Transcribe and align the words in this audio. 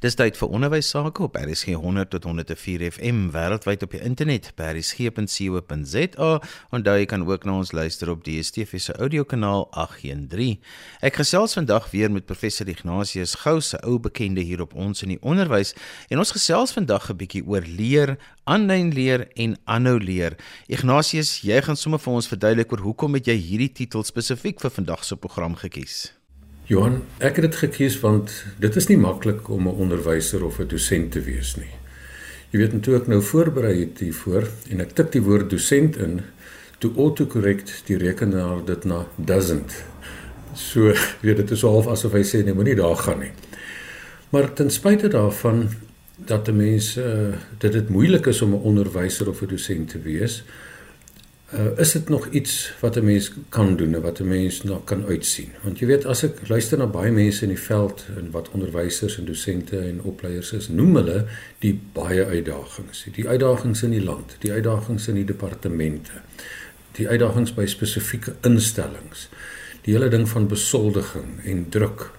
Dis 0.00 0.14
tyd 0.16 0.38
vir 0.40 0.48
onderwys 0.56 0.88
sake 0.94 1.20
op 1.20 1.34
RSG 1.36 1.74
100 1.76 2.08
tot 2.14 2.24
104 2.24 2.86
FM 2.86 3.18
wêreldwyd 3.34 3.82
op 3.84 3.92
die 3.92 3.98
internet 4.00 4.46
by 4.56 4.70
rsg.co.za. 4.72 6.28
Onthou 6.72 6.94
jy 6.96 7.08
kan 7.10 7.26
ook 7.28 7.42
na 7.44 7.58
ons 7.60 7.74
luister 7.76 8.08
op 8.08 8.22
die 8.24 8.38
DSTV 8.38 8.80
se 8.80 8.94
audiokanaal 8.96 9.66
813. 9.76 10.56
Ek 11.04 11.18
gesels 11.20 11.52
vandag 11.58 11.90
weer 11.92 12.08
met 12.08 12.24
professor 12.24 12.70
Ignatius 12.72 13.34
Gou, 13.42 13.58
se 13.60 13.76
ou 13.84 13.98
bekende 14.00 14.40
hier 14.40 14.62
op 14.64 14.72
ons 14.72 15.04
in 15.04 15.12
die 15.12 15.20
onderwys 15.20 15.74
en 16.08 16.22
ons 16.24 16.32
gesels 16.32 16.72
vandag 16.72 17.10
'n 17.12 17.18
bietjie 17.20 17.44
oor 17.44 17.68
leer, 17.68 18.16
aanlyn 18.48 18.94
leer 18.96 19.28
en 19.36 19.58
aanhou 19.68 19.98
leer. 20.00 20.38
Ignatius, 20.66 21.44
jy 21.44 21.60
gaan 21.60 21.76
sommer 21.76 22.00
vir 22.00 22.14
ons 22.14 22.28
verduidelik 22.28 22.72
oor 22.72 22.80
hoekom 22.88 23.20
het 23.20 23.26
jy 23.26 23.36
hierdie 23.36 23.72
titel 23.72 24.02
spesifiek 24.02 24.60
vir 24.60 24.70
vandag 24.70 25.04
se 25.04 25.16
program 25.16 25.54
gekies? 25.60 26.19
Johan, 26.70 27.00
ek 27.18 27.40
het 27.40 27.48
dit 27.48 27.56
gekies 27.64 27.96
want 27.98 28.30
dit 28.62 28.76
is 28.78 28.86
nie 28.86 28.98
maklik 29.00 29.48
om 29.50 29.66
'n 29.66 29.80
onderwyser 29.84 30.44
of 30.46 30.60
'n 30.60 30.68
dosent 30.68 31.10
te 31.12 31.20
wees 31.20 31.56
nie. 31.56 31.74
Jy 32.50 32.58
weet 32.58 32.72
net 32.72 32.82
toe 32.82 32.94
ek 32.94 33.06
nou 33.06 33.22
voorberei 33.22 33.80
het 33.80 33.98
hiervoor 33.98 34.46
en 34.70 34.80
ek 34.80 34.94
tik 34.94 35.10
die 35.12 35.22
woord 35.22 35.50
dosent 35.50 35.96
in, 35.96 36.20
toe 36.78 36.92
autocorrect 36.96 37.82
die 37.86 37.96
rekenaar 37.96 38.64
dit 38.64 38.84
na 38.84 39.06
doesn't. 39.16 39.84
So, 40.54 40.94
weet 41.26 41.36
dit 41.36 41.50
is 41.50 41.62
half 41.62 41.86
asof 41.86 42.12
hy 42.12 42.22
sê 42.22 42.44
nee, 42.44 42.54
moenie 42.54 42.76
daar 42.76 42.96
gaan 42.96 43.18
nie. 43.18 43.32
Maar 44.30 44.52
ten 44.52 44.70
spyte 44.70 45.08
daarvan 45.08 45.68
dat 46.16 46.48
'n 46.48 46.56
mens 46.56 46.96
uh, 46.96 47.34
dit 47.58 47.72
dit 47.72 47.88
moeilik 47.88 48.26
is 48.26 48.42
om 48.42 48.54
'n 48.54 48.62
onderwyser 48.62 49.28
of 49.28 49.42
'n 49.42 49.46
dosent 49.46 49.88
te 49.88 49.98
wees, 49.98 50.44
Uh, 50.46 50.69
is 51.76 51.92
dit 51.92 52.08
nog 52.08 52.28
iets 52.30 52.74
wat 52.80 52.96
'n 52.96 53.04
mens 53.04 53.32
kan 53.48 53.76
doen 53.76 53.94
en 53.94 54.00
wat 54.00 54.20
'n 54.20 54.28
mens 54.28 54.62
nog 54.62 54.84
kan 54.84 55.04
uitsien? 55.06 55.48
Want 55.62 55.78
jy 55.78 55.86
weet 55.86 56.04
as 56.04 56.22
ek 56.22 56.48
luister 56.48 56.78
na 56.78 56.86
baie 56.86 57.10
mense 57.10 57.42
in 57.42 57.48
die 57.48 57.58
veld 57.58 58.06
en 58.16 58.30
wat 58.30 58.50
onderwysers 58.50 59.18
en 59.18 59.24
dosente 59.24 59.78
en 59.78 60.02
opleiers 60.02 60.52
is, 60.52 60.68
noem 60.68 60.94
hulle 60.94 61.26
die 61.58 61.80
baie 61.92 62.24
uitdagings. 62.24 63.06
Die 63.12 63.28
uitdagings 63.28 63.82
in 63.82 63.90
die 63.90 64.02
land, 64.02 64.36
die 64.38 64.52
uitdagings 64.52 65.08
in 65.08 65.14
die 65.14 65.24
departemente, 65.24 66.12
die 66.92 67.08
uitdagings 67.08 67.54
by 67.54 67.66
spesifieke 67.66 68.34
instellings. 68.40 69.28
Die 69.82 69.94
hele 69.94 70.08
ding 70.08 70.28
van 70.28 70.48
besoldiging 70.48 71.44
en 71.44 71.68
druk 71.68 72.10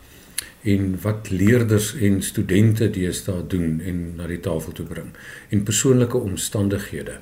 en 0.62 0.98
wat 1.02 1.30
leerders 1.30 1.96
en 1.96 2.22
studente 2.22 2.90
deesdae 2.90 3.48
doen 3.48 3.82
en 3.86 4.16
na 4.16 4.28
die 4.28 4.40
tafel 4.40 4.72
toe 4.72 4.86
bring 4.86 5.10
en 5.50 5.64
persoonlike 5.64 6.18
omstandighede 6.18 7.20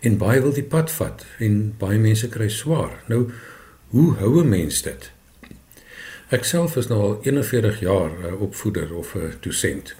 en 0.00 0.18
baie 0.18 0.40
wil 0.40 0.52
die 0.52 0.66
pad 0.66 0.90
vat 0.90 1.24
en 1.38 1.74
baie 1.78 1.98
mense 1.98 2.28
kry 2.28 2.48
swaar. 2.48 3.02
Nou 3.08 3.30
hoe 3.90 4.14
hou 4.16 4.40
'n 4.42 4.48
mens 4.48 4.82
dit? 4.82 5.10
Ek 6.30 6.44
self 6.44 6.76
is 6.76 6.86
nou 6.86 7.00
al 7.00 7.18
41 7.22 7.80
jaar 7.80 8.10
'n 8.10 8.38
opvoeder 8.38 8.94
of 8.94 9.14
'n 9.14 9.34
dosent. 9.40 9.94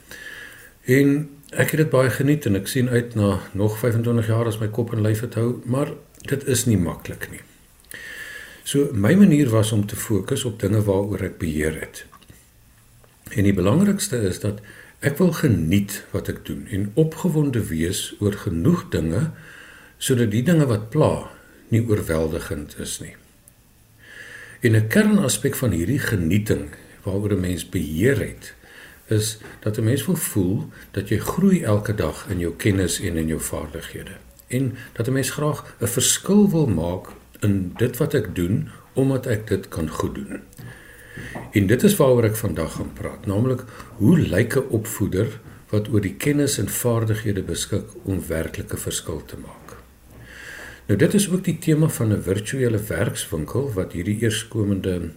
En 0.85 1.31
ek 1.51 1.71
het 1.71 1.77
dit 1.77 1.91
baie 1.91 2.11
geniet 2.11 2.47
en 2.47 2.57
ek 2.57 2.67
sien 2.67 2.89
uit 2.89 3.15
na 3.15 3.41
nog 3.53 3.79
25 3.79 4.27
jaar 4.27 4.47
as 4.47 4.59
my 4.59 4.69
kop 4.69 4.93
en 4.93 5.03
lyf 5.03 5.21
het 5.21 5.35
hou, 5.35 5.63
maar 5.65 5.93
dit 6.23 6.47
is 6.47 6.65
nie 6.65 6.79
maklik 6.79 7.31
nie. 7.31 7.41
So 8.63 8.89
my 8.93 9.15
manier 9.15 9.49
was 9.49 9.73
om 9.73 9.87
te 9.87 9.97
fokus 9.97 10.45
op 10.45 10.61
dinge 10.61 10.83
waaroor 10.83 11.23
ek 11.23 11.39
beheer 11.39 11.81
het. 11.81 12.05
En 13.31 13.45
die 13.45 13.55
belangrikste 13.55 14.21
is 14.23 14.41
dat 14.41 14.61
ek 15.01 15.19
wil 15.19 15.33
geniet 15.33 16.05
wat 16.11 16.29
ek 16.29 16.45
doen 16.47 16.67
en 16.71 16.91
opgewonde 16.95 17.63
wees 17.67 18.15
oor 18.21 18.33
genoeg 18.33 18.89
dinge 18.91 19.31
sodat 20.01 20.33
die 20.33 20.43
dinge 20.47 20.67
wat 20.71 20.89
pla 20.91 21.29
nie 21.71 21.83
oorweldigend 21.85 22.79
is 22.81 22.99
nie. 23.05 23.15
En 24.61 24.77
'n 24.77 24.89
kernaspek 24.89 25.55
van 25.55 25.71
hierdie 25.77 26.01
genieting 26.01 26.73
waaroor 27.05 27.37
'n 27.37 27.41
mens 27.41 27.69
beheer 27.69 28.19
het, 28.19 28.55
is 29.07 29.39
dat 29.61 29.79
'n 29.79 29.85
mens 29.85 30.07
wil 30.07 30.17
voel 30.17 30.69
dat 30.91 31.09
jy 31.09 31.19
groei 31.19 31.63
elke 31.63 31.95
dag 31.95 32.27
in 32.29 32.39
jou 32.39 32.55
kennis 32.57 33.01
en 33.01 33.17
in 33.17 33.27
jou 33.27 33.41
vaardighede 33.41 34.17
en 34.51 34.77
dat 34.93 35.07
'n 35.09 35.13
mens 35.13 35.31
graag 35.31 35.75
'n 35.81 35.87
verskil 35.87 36.51
wil 36.51 36.67
maak 36.67 37.07
in 37.41 37.73
dit 37.77 37.97
wat 37.97 38.15
ek 38.15 38.35
doen 38.35 38.69
omdat 38.93 39.27
ek 39.27 39.47
dit 39.47 39.69
kan 39.69 39.89
goed 39.89 40.15
doen. 40.15 40.41
En 41.53 41.67
dit 41.67 41.83
is 41.83 41.97
waaroor 41.97 42.25
ek 42.25 42.37
vandag 42.37 42.73
gaan 42.73 42.93
praat, 42.93 43.27
naamlik 43.27 43.65
hoe 43.97 44.19
lyk 44.19 44.55
'n 44.57 44.69
opvoeder 44.69 45.41
wat 45.69 45.89
oor 45.89 46.01
die 46.01 46.15
kennis 46.15 46.59
en 46.59 46.69
vaardighede 46.69 47.43
beskik 47.43 47.87
om 48.03 48.27
werklike 48.27 48.77
verskil 48.77 49.23
te 49.27 49.37
maak. 49.37 49.60
Nou 50.91 51.03
dit 51.03 51.15
is 51.15 51.29
ook 51.31 51.45
die 51.47 51.59
tema 51.59 51.89
van 51.89 52.13
'n 52.13 52.23
virtuele 52.23 52.79
werkswinkel 52.87 53.73
wat 53.73 53.93
hierdie 53.93 54.19
eerskomende 54.21 55.11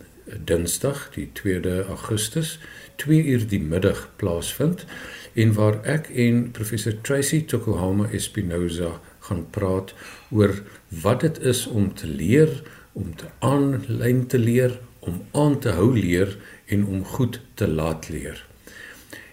Dinsdag, 0.46 1.10
die 1.14 1.30
2de 1.34 1.86
Augustus, 1.88 2.60
2 2.96 3.24
uur 3.26 3.48
die 3.48 3.62
middag 3.62 4.10
plaasvind 4.16 4.86
en 5.34 5.54
waar 5.54 5.82
ek 5.84 6.10
en 6.10 6.52
professor 6.52 7.02
Tracy 7.02 7.46
Tokuhama 7.46 8.08
Espinosa 8.12 9.02
gaan 9.20 9.50
praat 9.50 9.94
oor 10.30 10.62
wat 10.88 11.20
dit 11.20 11.40
is 11.42 11.68
om 11.68 11.94
te 11.94 12.08
leer, 12.08 12.62
om 12.92 13.16
te 13.16 13.26
aanlyn 13.40 14.28
te 14.28 14.38
leer, 14.40 14.80
om 15.00 15.26
aan 15.32 15.60
te 15.60 15.70
hou 15.70 16.00
leer 16.00 16.38
en 16.66 16.86
om 16.86 17.06
goed 17.06 17.42
te 17.54 17.68
laat 17.68 18.10
leer. 18.10 18.46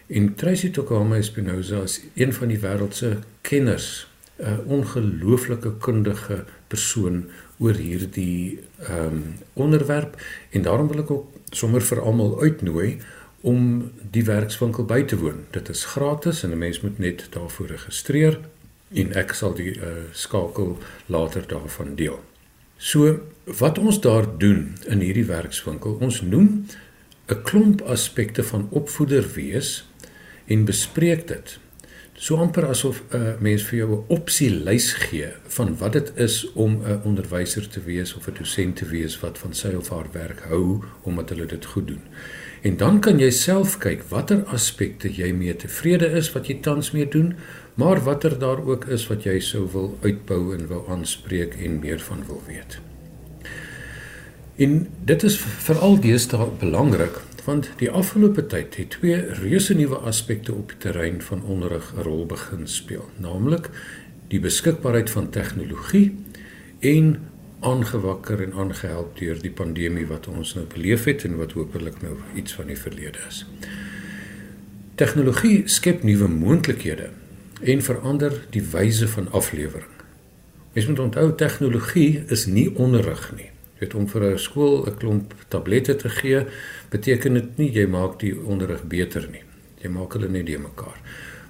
En 0.07 0.35
Tracy 0.35 0.71
Tokuhama 0.71 1.17
Espinosa 1.17 1.83
is 1.83 2.01
een 2.15 2.33
van 2.33 2.49
die 2.49 2.59
wêreld 2.59 2.95
se 2.95 3.17
kenners 3.41 4.10
'n 4.41 4.65
ongelooflike 4.67 5.73
kundige 5.79 6.45
persoon 6.69 7.25
oor 7.59 7.75
hierdie 7.75 8.61
ehm 8.79 9.07
um, 9.07 9.35
onderwerp 9.53 10.17
en 10.51 10.63
daarom 10.63 10.89
wil 10.89 11.03
ek 11.03 11.11
ook 11.11 11.27
sommer 11.51 11.83
vir 11.83 12.01
almal 12.01 12.41
uitnooi 12.41 12.99
om 13.41 13.91
die 14.11 14.25
werkswinkel 14.25 14.85
by 14.85 15.03
te 15.03 15.17
woon. 15.17 15.45
Dit 15.51 15.69
is 15.69 15.85
gratis 15.85 16.43
en 16.43 16.51
'n 16.51 16.59
mens 16.59 16.81
moet 16.81 16.99
net 16.99 17.27
daarvoor 17.31 17.67
registreer 17.67 18.41
en 18.95 19.13
ek 19.15 19.33
sal 19.33 19.55
die 19.55 19.77
uh, 19.77 19.87
skakel 20.13 20.79
later 21.07 21.47
daarvan 21.47 21.95
deel. 21.95 22.21
So 22.77 23.21
wat 23.45 23.79
ons 23.79 24.01
daar 24.01 24.39
doen 24.39 24.77
in 24.87 25.01
hierdie 25.01 25.27
werkswinkel, 25.29 25.99
ons 26.01 26.21
noem 26.21 26.67
'n 27.29 27.43
klomp 27.43 27.83
aspekte 27.83 28.43
van 28.43 28.69
opvoeder 28.71 29.25
wees 29.35 29.85
en 30.47 30.65
bespreek 30.65 31.29
dit 31.29 31.59
so 32.21 32.37
amper 32.37 32.67
asof 32.69 33.01
'n 33.01 33.17
uh, 33.17 33.33
mens 33.41 33.63
vir 33.65 33.79
jou 33.79 33.91
'n 33.97 34.05
opsielys 34.17 34.93
gee 34.93 35.29
van 35.57 35.77
wat 35.79 35.93
dit 35.93 36.13
is 36.17 36.53
om 36.53 36.83
'n 36.85 37.01
onderwyser 37.05 37.69
te 37.69 37.81
wees 37.81 38.15
of 38.15 38.29
'n 38.29 38.35
dosent 38.39 38.77
te 38.77 38.85
wees 38.85 39.21
wat 39.21 39.39
van 39.39 39.55
sy 39.55 39.73
of 39.75 39.89
haar 39.89 40.11
werk 40.13 40.41
hou 40.41 40.85
omdat 41.03 41.29
hulle 41.29 41.47
dit 41.47 41.65
goed 41.65 41.87
doen. 41.87 42.03
En 42.63 42.77
dan 42.77 43.01
kan 43.01 43.19
jy 43.19 43.31
self 43.31 43.79
kyk 43.79 44.03
watter 44.09 44.45
aspekte 44.45 45.09
jy 45.09 45.33
mee 45.33 45.57
tevrede 45.57 46.07
is 46.07 46.33
wat 46.33 46.47
jy 46.47 46.61
tans 46.61 46.91
mee 46.91 47.09
doen, 47.09 47.35
maar 47.75 48.05
watter 48.05 48.39
daar 48.39 48.67
ook 48.67 48.85
is 48.85 49.07
wat 49.07 49.23
jy 49.25 49.41
sou 49.41 49.69
wil 49.73 49.99
uitbou 50.03 50.55
en 50.55 50.67
wou 50.67 50.85
aanspreek 50.89 51.55
en 51.55 51.79
meer 51.79 52.01
van 52.01 52.25
wil 52.27 52.43
weet. 52.47 52.79
En 54.57 54.89
dit 55.05 55.23
is 55.23 55.37
veral 55.39 56.01
deesdae 56.01 56.51
belangrik 56.59 57.17
want 57.51 57.71
die 57.81 57.91
afgelope 57.91 58.45
tyd 58.47 58.77
het 58.79 58.93
twee 58.95 59.17
reuse 59.41 59.75
nuwe 59.75 59.97
aspekte 60.07 60.53
op 60.55 60.71
die 60.71 60.79
terrein 60.85 61.19
van 61.29 61.43
onderrig 61.55 61.89
'n 61.97 62.05
rol 62.07 62.27
begin 62.27 62.67
speel, 62.69 63.09
naamlik 63.19 63.71
die 64.29 64.41
beskikbaarheid 64.41 65.11
van 65.11 65.31
tegnologie 65.31 66.15
en 66.79 67.19
aangewakker 67.61 68.43
en 68.43 68.53
aangehelp 68.53 69.19
deur 69.19 69.43
die 69.43 69.51
pandemie 69.51 70.07
wat 70.07 70.29
ons 70.29 70.55
nou 70.55 70.67
beleef 70.75 71.05
het 71.05 71.25
en 71.25 71.37
wat 71.43 71.53
hopelik 71.53 72.03
nou 72.03 72.17
iets 72.35 72.55
van 72.55 72.67
die 72.67 72.79
verlede 72.79 73.19
is. 73.29 73.47
Tegnologie 74.95 75.63
skep 75.65 76.03
nuwe 76.03 76.29
moontlikhede 76.29 77.11
en 77.63 77.83
verander 77.83 78.33
die 78.51 78.63
wyse 78.63 79.09
van 79.09 79.33
aflewering. 79.33 79.97
Mens 80.73 80.87
moet 80.87 80.99
onthou 80.99 81.35
tegnologie 81.35 82.23
is 82.29 82.47
nie 82.47 82.77
onderrig 82.77 83.33
nie 83.37 83.51
weet 83.81 83.95
om 83.95 84.09
vir 84.09 84.23
'n 84.25 84.39
skool 84.39 84.87
'n 84.87 84.97
klomp 84.97 85.35
tablette 85.49 85.97
te 85.97 86.09
gee 86.09 86.45
beteken 86.91 87.35
dit 87.35 87.59
nie 87.59 87.71
jy 87.73 87.87
maak 87.87 88.21
die 88.21 88.35
onderrig 88.37 88.83
beter 88.85 89.29
nie. 89.31 89.43
Jy 89.83 89.89
maak 89.89 90.13
hulle 90.13 90.29
net 90.29 90.47
die 90.47 90.59
mekaar. 90.59 91.01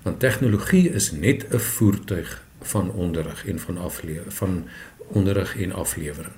Want 0.02 0.20
tegnologie 0.20 0.90
is 0.90 1.12
net 1.12 1.46
'n 1.52 1.58
voertuig 1.58 2.42
van 2.62 2.90
onderrig 2.90 3.46
en 3.46 3.58
van 3.58 3.78
aflewer 3.78 4.30
van 4.32 4.64
onderrig 5.08 5.56
en 5.56 5.72
aflewering. 5.72 6.34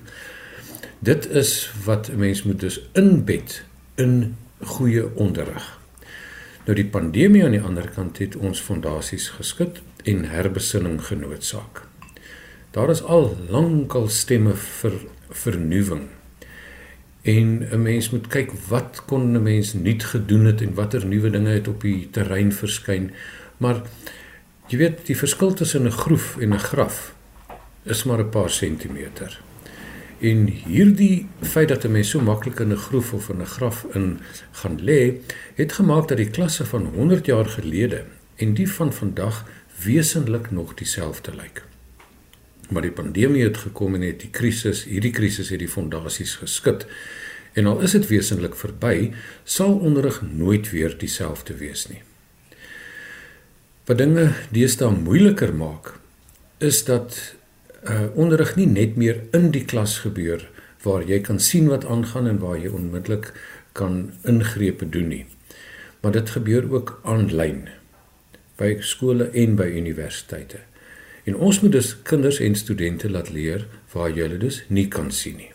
Dit 0.99 1.29
is 1.29 1.71
wat 1.85 2.09
'n 2.09 2.17
mens 2.17 2.43
moet 2.43 2.59
dus 2.59 2.81
inbed 2.93 3.63
in 3.95 4.35
goeie 4.59 5.15
onderrig. 5.15 5.79
Nou 6.65 6.75
die 6.75 6.89
pandemie 6.89 7.43
aan 7.43 7.51
die 7.51 7.61
ander 7.61 7.89
kant 7.89 8.17
het 8.17 8.35
ons 8.35 8.59
fondasies 8.59 9.29
geskit 9.29 9.81
en 10.03 10.25
herbesinning 10.25 11.05
genootsaak 11.05 11.81
daar 12.73 12.89
is 12.89 13.03
al 13.03 13.35
lankal 13.49 14.07
stemme 14.09 14.55
vir 14.57 14.95
vernuwing. 15.33 16.07
En 17.21 17.67
'n 17.71 17.81
mens 17.81 18.09
moet 18.09 18.27
kyk 18.27 18.51
wat 18.67 19.03
kon 19.05 19.31
'n 19.31 19.43
mens 19.43 19.73
nuut 19.73 20.03
gedoen 20.03 20.45
het 20.45 20.61
en 20.61 20.73
watter 20.73 21.05
nuwe 21.05 21.29
dinge 21.29 21.49
het 21.49 21.67
op 21.67 21.81
die 21.81 22.07
terrein 22.11 22.51
verskyn. 22.53 23.11
Maar 23.57 23.81
jy 24.67 24.77
weet 24.77 25.05
die 25.05 25.17
verskil 25.17 25.53
tussen 25.53 25.85
'n 25.85 25.91
groef 25.91 26.37
en 26.37 26.53
'n 26.53 26.59
graf 26.59 27.15
is 27.83 28.03
maar 28.03 28.19
'n 28.19 28.29
paar 28.29 28.49
sentimeter. 28.49 29.41
En 30.19 30.47
hierdie 30.47 31.27
feit 31.41 31.67
dat 31.67 31.83
'n 31.83 31.91
mens 31.91 32.09
so 32.09 32.19
maklik 32.19 32.59
in 32.59 32.71
'n 32.71 32.77
groef 32.77 33.13
of 33.13 33.29
in 33.29 33.41
'n 33.41 33.45
graf 33.45 33.85
in 33.93 34.19
gaan 34.51 34.79
lê, 34.83 35.13
het 35.55 35.73
gemaak 35.73 36.07
dat 36.07 36.17
die 36.17 36.29
klasse 36.29 36.65
van 36.65 36.85
100 36.85 37.25
jaar 37.25 37.45
gelede 37.45 38.03
en 38.35 38.53
die 38.53 38.71
van 38.71 38.93
vandag 38.93 39.45
wesentlik 39.83 40.51
nog 40.51 40.73
dieselfde 40.73 41.35
lyk. 41.35 41.72
Maar 42.73 42.87
die 42.87 42.95
pandemie 42.95 43.43
het 43.45 43.59
gekom 43.67 43.95
en 43.95 44.01
het 44.01 44.23
die 44.23 44.31
krisis, 44.33 44.83
hierdie 44.89 45.13
krisis 45.13 45.51
het 45.53 45.61
die 45.61 45.69
fondasies 45.69 46.39
geskit. 46.41 46.87
En 47.53 47.69
al 47.69 47.83
is 47.85 47.93
dit 47.93 48.07
wesentlik 48.09 48.55
verby, 48.57 49.11
sal 49.45 49.77
onderrig 49.77 50.23
nooit 50.25 50.71
weer 50.73 50.95
dieselfde 50.97 51.53
wees 51.59 51.85
nie. 51.91 52.01
Wat 53.85 53.99
dinge 53.99 54.31
deesdae 54.55 54.89
moeiliker 54.95 55.53
maak, 55.53 55.93
is 56.57 56.81
dat 56.87 57.19
uh 57.83 58.07
onderrig 58.15 58.55
nie 58.55 58.67
net 58.71 58.95
meer 58.95 59.17
in 59.35 59.49
die 59.51 59.65
klas 59.67 59.97
gebeur 60.05 60.45
waar 60.85 61.03
jy 61.03 61.19
kan 61.23 61.39
sien 61.39 61.67
wat 61.67 61.85
aangaan 61.85 62.29
en 62.31 62.39
waar 62.39 62.55
jy 62.59 62.71
onmiddellik 62.71 63.33
kan 63.75 64.13
ingrepe 64.23 64.87
doen 64.89 65.09
nie. 65.11 65.25
Maar 66.01 66.15
dit 66.15 66.29
gebeur 66.29 66.67
ook 66.71 66.99
aanlyn 67.03 67.67
by 68.59 68.77
skole 68.79 69.29
en 69.31 69.57
by 69.59 69.67
universiteite. 69.75 70.63
En 71.23 71.35
ons 71.35 71.59
moet 71.61 71.71
dus 71.71 72.01
kinders 72.01 72.39
en 72.39 72.55
studente 72.55 73.09
laat 73.09 73.29
leer 73.29 73.67
waar 73.93 74.09
jy 74.11 74.27
hulle 74.27 74.37
dus 74.37 74.63
nie 74.67 74.87
kan 74.87 75.11
sien 75.11 75.37
nie. 75.39 75.51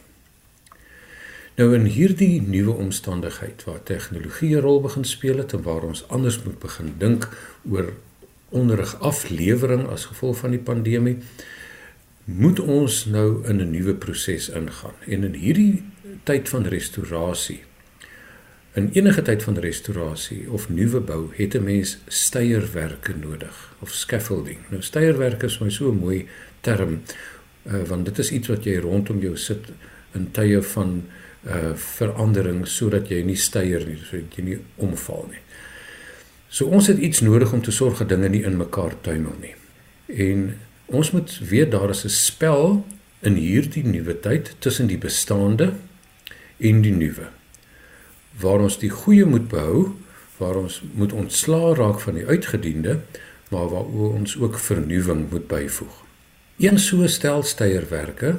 Nou 1.58 1.72
in 1.74 1.88
hierdie 1.90 2.38
nuwe 2.42 2.76
omstandigheid 2.78 3.64
waar 3.66 3.82
tegnologie 3.82 4.56
'n 4.56 4.62
rol 4.62 4.80
begin 4.80 5.04
speel 5.04 5.38
het 5.38 5.52
en 5.52 5.62
waar 5.62 5.82
ons 5.82 6.08
anders 6.08 6.42
moet 6.42 6.58
begin 6.58 6.94
dink 6.98 7.28
oor 7.70 7.92
onderrig 8.48 9.00
aflewering 9.00 9.88
as 9.88 10.04
gevolg 10.04 10.36
van 10.36 10.50
die 10.50 10.62
pandemie, 10.62 11.18
moet 12.24 12.60
ons 12.60 13.04
nou 13.04 13.44
in 13.48 13.60
'n 13.60 13.70
nuwe 13.70 13.94
proses 13.94 14.48
ingaan. 14.48 14.94
En 15.06 15.24
in 15.24 15.34
hierdie 15.34 15.82
tyd 16.22 16.48
van 16.48 16.66
restaurasie 16.66 17.60
In 18.72 18.90
enige 18.92 19.22
tyd 19.22 19.42
van 19.42 19.58
restaurasie 19.58 20.50
of 20.50 20.68
nuwe 20.68 21.00
bou 21.00 21.30
het 21.34 21.54
'n 21.54 21.64
mens 21.64 21.98
steierwerke 22.06 23.14
nodig 23.16 23.74
of 23.78 23.90
scaffolding. 23.90 24.58
Nou 24.68 24.82
steierwerke 24.82 25.46
is 25.46 25.58
my 25.58 25.70
so 25.70 25.90
'n 25.90 25.98
mooi 25.98 26.26
term 26.60 27.00
uh, 27.66 27.82
want 27.82 28.04
dit 28.04 28.18
is 28.18 28.30
iets 28.30 28.48
wat 28.48 28.64
jy 28.64 28.76
rondom 28.76 29.18
jou 29.20 29.36
sit 29.36 29.72
in 30.14 30.30
tye 30.30 30.62
van 30.62 31.04
uh 31.46 31.72
verandering 31.74 32.66
sodat 32.66 33.08
jy 33.08 33.22
nie 33.22 33.36
steier 33.36 33.86
nie, 33.86 33.96
sodat 33.96 34.36
jy 34.36 34.44
nie 34.44 34.58
omval 34.76 35.26
nie. 35.30 35.40
So 36.48 36.66
ons 36.66 36.86
het 36.86 36.98
iets 36.98 37.20
nodig 37.20 37.52
om 37.52 37.62
te 37.62 37.70
sorg 37.70 37.98
dat 37.98 38.08
dinge 38.08 38.28
nie 38.28 38.42
in 38.42 38.56
mekaar 38.56 39.00
tuimel 39.00 39.36
nie. 39.40 39.54
En 40.06 40.58
ons 40.86 41.10
moet 41.10 41.38
weet 41.38 41.70
daar 41.70 41.90
is 41.90 42.04
'n 42.04 42.08
spel 42.08 42.86
in 43.20 43.34
hierdie 43.34 43.84
nuwe 43.84 44.20
tyd 44.20 44.54
tussen 44.58 44.86
die 44.86 44.98
bestaande 44.98 45.72
en 46.58 46.82
die 46.82 46.92
nuwe 46.92 47.37
waar 48.40 48.60
ons 48.60 48.78
die 48.78 48.90
goeie 48.90 49.24
moet 49.24 49.48
behou, 49.48 49.94
waar 50.38 50.56
ons 50.56 50.82
moet 50.94 51.12
ontslaa 51.12 51.74
raak 51.74 52.00
van 52.00 52.14
die 52.14 52.26
uitgediende, 52.26 53.00
maar 53.50 53.68
waar 53.68 53.88
ons 54.12 54.38
ook 54.38 54.58
vernuwing 54.58 55.30
moet 55.30 55.46
byvoeg. 55.46 56.04
Een 56.58 56.78
so 56.78 57.06
stel 57.06 57.42
steierwerke 57.42 58.38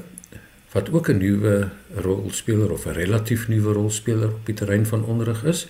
wat 0.71 0.91
ook 0.91 1.07
'n 1.09 1.17
nuwe 1.17 1.69
rolspeler 1.95 2.71
of 2.71 2.85
'n 2.85 2.89
relatief 2.89 3.47
nuwe 3.47 3.73
rolspeler 3.73 4.27
op 4.27 4.45
die 4.45 4.55
terrein 4.55 4.85
van 4.85 5.03
onderrig 5.03 5.43
is, 5.43 5.67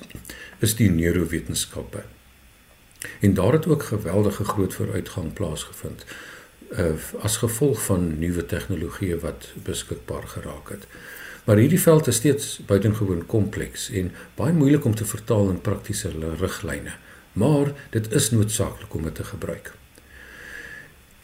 is 0.60 0.76
die 0.76 0.90
neurowetenskappe. 0.90 2.04
En 3.20 3.34
daar 3.34 3.54
het 3.54 3.68
ook 3.68 3.84
geweldige 3.84 4.44
groot 4.44 4.74
vooruitgang 4.74 5.34
plaasgevind 5.34 6.06
uh, 6.72 6.86
as 7.22 7.38
gevolg 7.38 7.82
van 7.84 8.20
nuwe 8.20 8.46
tegnologieë 8.46 9.20
wat 9.20 9.50
beskikbaar 9.64 10.28
geraak 10.28 10.70
het. 10.70 10.88
Maar 11.46 11.58
hierdie 11.58 11.82
veld 11.82 12.08
is 12.08 12.16
steeds 12.16 12.60
buitengewoon 12.66 13.26
kompleks 13.26 13.90
en 13.90 14.12
baie 14.36 14.54
moeilik 14.54 14.86
om 14.86 14.96
te 14.96 15.06
vertaal 15.06 15.50
in 15.50 15.62
praktiese 15.62 16.12
riglyne. 16.40 16.94
Maar 17.34 17.74
dit 17.90 18.12
is 18.14 18.32
noodsaaklik 18.32 18.94
om 18.94 19.04
dit 19.04 19.16
te 19.16 19.24
gebruik. 19.24 19.74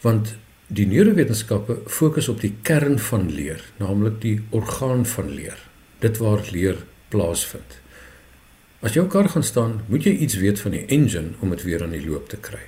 Want 0.01 0.35
die 0.67 0.87
neurowetenskappe 0.87 1.77
fokus 1.85 2.27
op 2.27 2.41
die 2.41 2.55
kern 2.61 2.99
van 2.99 3.29
leer, 3.31 3.61
naamlik 3.77 4.21
die 4.21 4.37
orgaan 4.49 5.05
van 5.05 5.29
leer. 5.29 5.59
Dit 5.99 6.17
waar 6.17 6.41
leer 6.51 6.79
plaasvind. 7.13 7.81
As 8.85 8.93
jou 8.93 9.05
kar 9.09 9.29
gaan 9.29 9.43
staan, 9.43 9.79
moet 9.89 10.05
jy 10.05 10.15
iets 10.25 10.37
weet 10.41 10.59
van 10.61 10.75
die 10.75 10.85
engine 10.85 11.37
om 11.41 11.53
dit 11.53 11.63
weer 11.65 11.83
aan 11.83 11.93
die 11.93 12.05
loop 12.05 12.29
te 12.29 12.37
kry. 12.37 12.61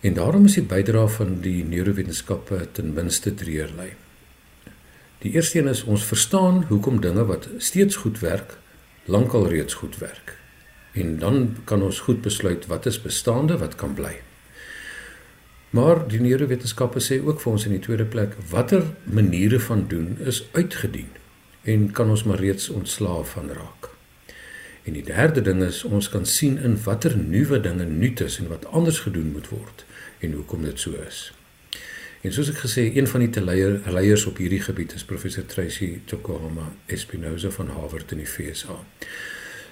En 0.00 0.16
daarom 0.16 0.44
is 0.44 0.58
die 0.58 0.66
bydrae 0.68 1.08
van 1.08 1.38
die 1.44 1.64
neurowetenskappe 1.64 2.66
ten 2.76 2.92
minste 2.94 3.34
drieërlei. 3.34 3.94
Die 5.18 5.32
eerste 5.32 5.58
een 5.58 5.68
is 5.68 5.84
ons 5.84 6.04
verstaan 6.04 6.64
hoekom 6.68 7.00
dinge 7.00 7.24
wat 7.24 7.48
steeds 7.58 7.96
goed 7.96 8.20
werk, 8.20 8.58
lankal 9.04 9.48
reeds 9.48 9.74
goed 9.74 9.98
werk. 9.98 10.36
En 10.92 11.18
dan 11.18 11.56
kan 11.64 11.82
ons 11.82 12.00
goed 12.00 12.20
besluit 12.20 12.66
wat 12.66 12.86
is 12.86 13.00
bestaande, 13.02 13.58
wat 13.58 13.74
kan 13.74 13.94
bly. 13.94 14.14
Maar 15.70 16.06
die 16.08 16.20
neurowetenskappe 16.20 17.00
sê 17.04 17.18
ook 17.24 17.40
vir 17.42 17.52
ons 17.52 17.64
in 17.68 17.74
die 17.76 17.82
tweede 17.84 18.04
plek 18.08 18.36
watter 18.50 18.84
maniere 19.04 19.60
van 19.60 19.86
doen 19.88 20.16
is 20.24 20.44
uitgedien 20.52 21.10
en 21.62 21.90
kan 21.92 22.10
ons 22.10 22.22
maar 22.24 22.40
reeds 22.40 22.68
ontslaaf 22.68 23.34
van 23.36 23.50
raak. 23.50 23.90
En 24.86 24.94
die 24.94 25.04
derde 25.04 25.42
ding 25.42 25.64
is 25.66 25.82
ons 25.84 26.08
kan 26.08 26.26
sien 26.26 26.58
in 26.62 26.78
watter 26.84 27.16
nuwe 27.18 27.60
dinge 27.60 27.84
nuut 27.84 28.20
is 28.20 28.38
en 28.38 28.48
wat 28.48 28.68
anders 28.70 29.02
gedoen 29.08 29.32
moet 29.32 29.48
word 29.50 29.84
en 30.20 30.38
hoekom 30.38 30.62
dit 30.64 30.78
so 30.80 30.94
is. 31.08 31.32
En 32.20 32.32
soos 32.32 32.48
ek 32.50 32.62
gesê, 32.64 32.86
een 32.96 33.06
van 33.06 33.22
die 33.22 33.42
leier, 33.44 33.80
leiers 33.92 34.26
op 34.26 34.38
hierdie 34.40 34.62
gebied 34.62 34.94
is 34.94 35.04
professor 35.04 35.44
Tracy 35.46 36.00
Tokohama 36.04 36.72
Espinosa 36.86 37.50
van 37.50 37.68
Harvard 37.68 38.12
in 38.12 38.22
die 38.24 38.30
VSA. 38.30 38.78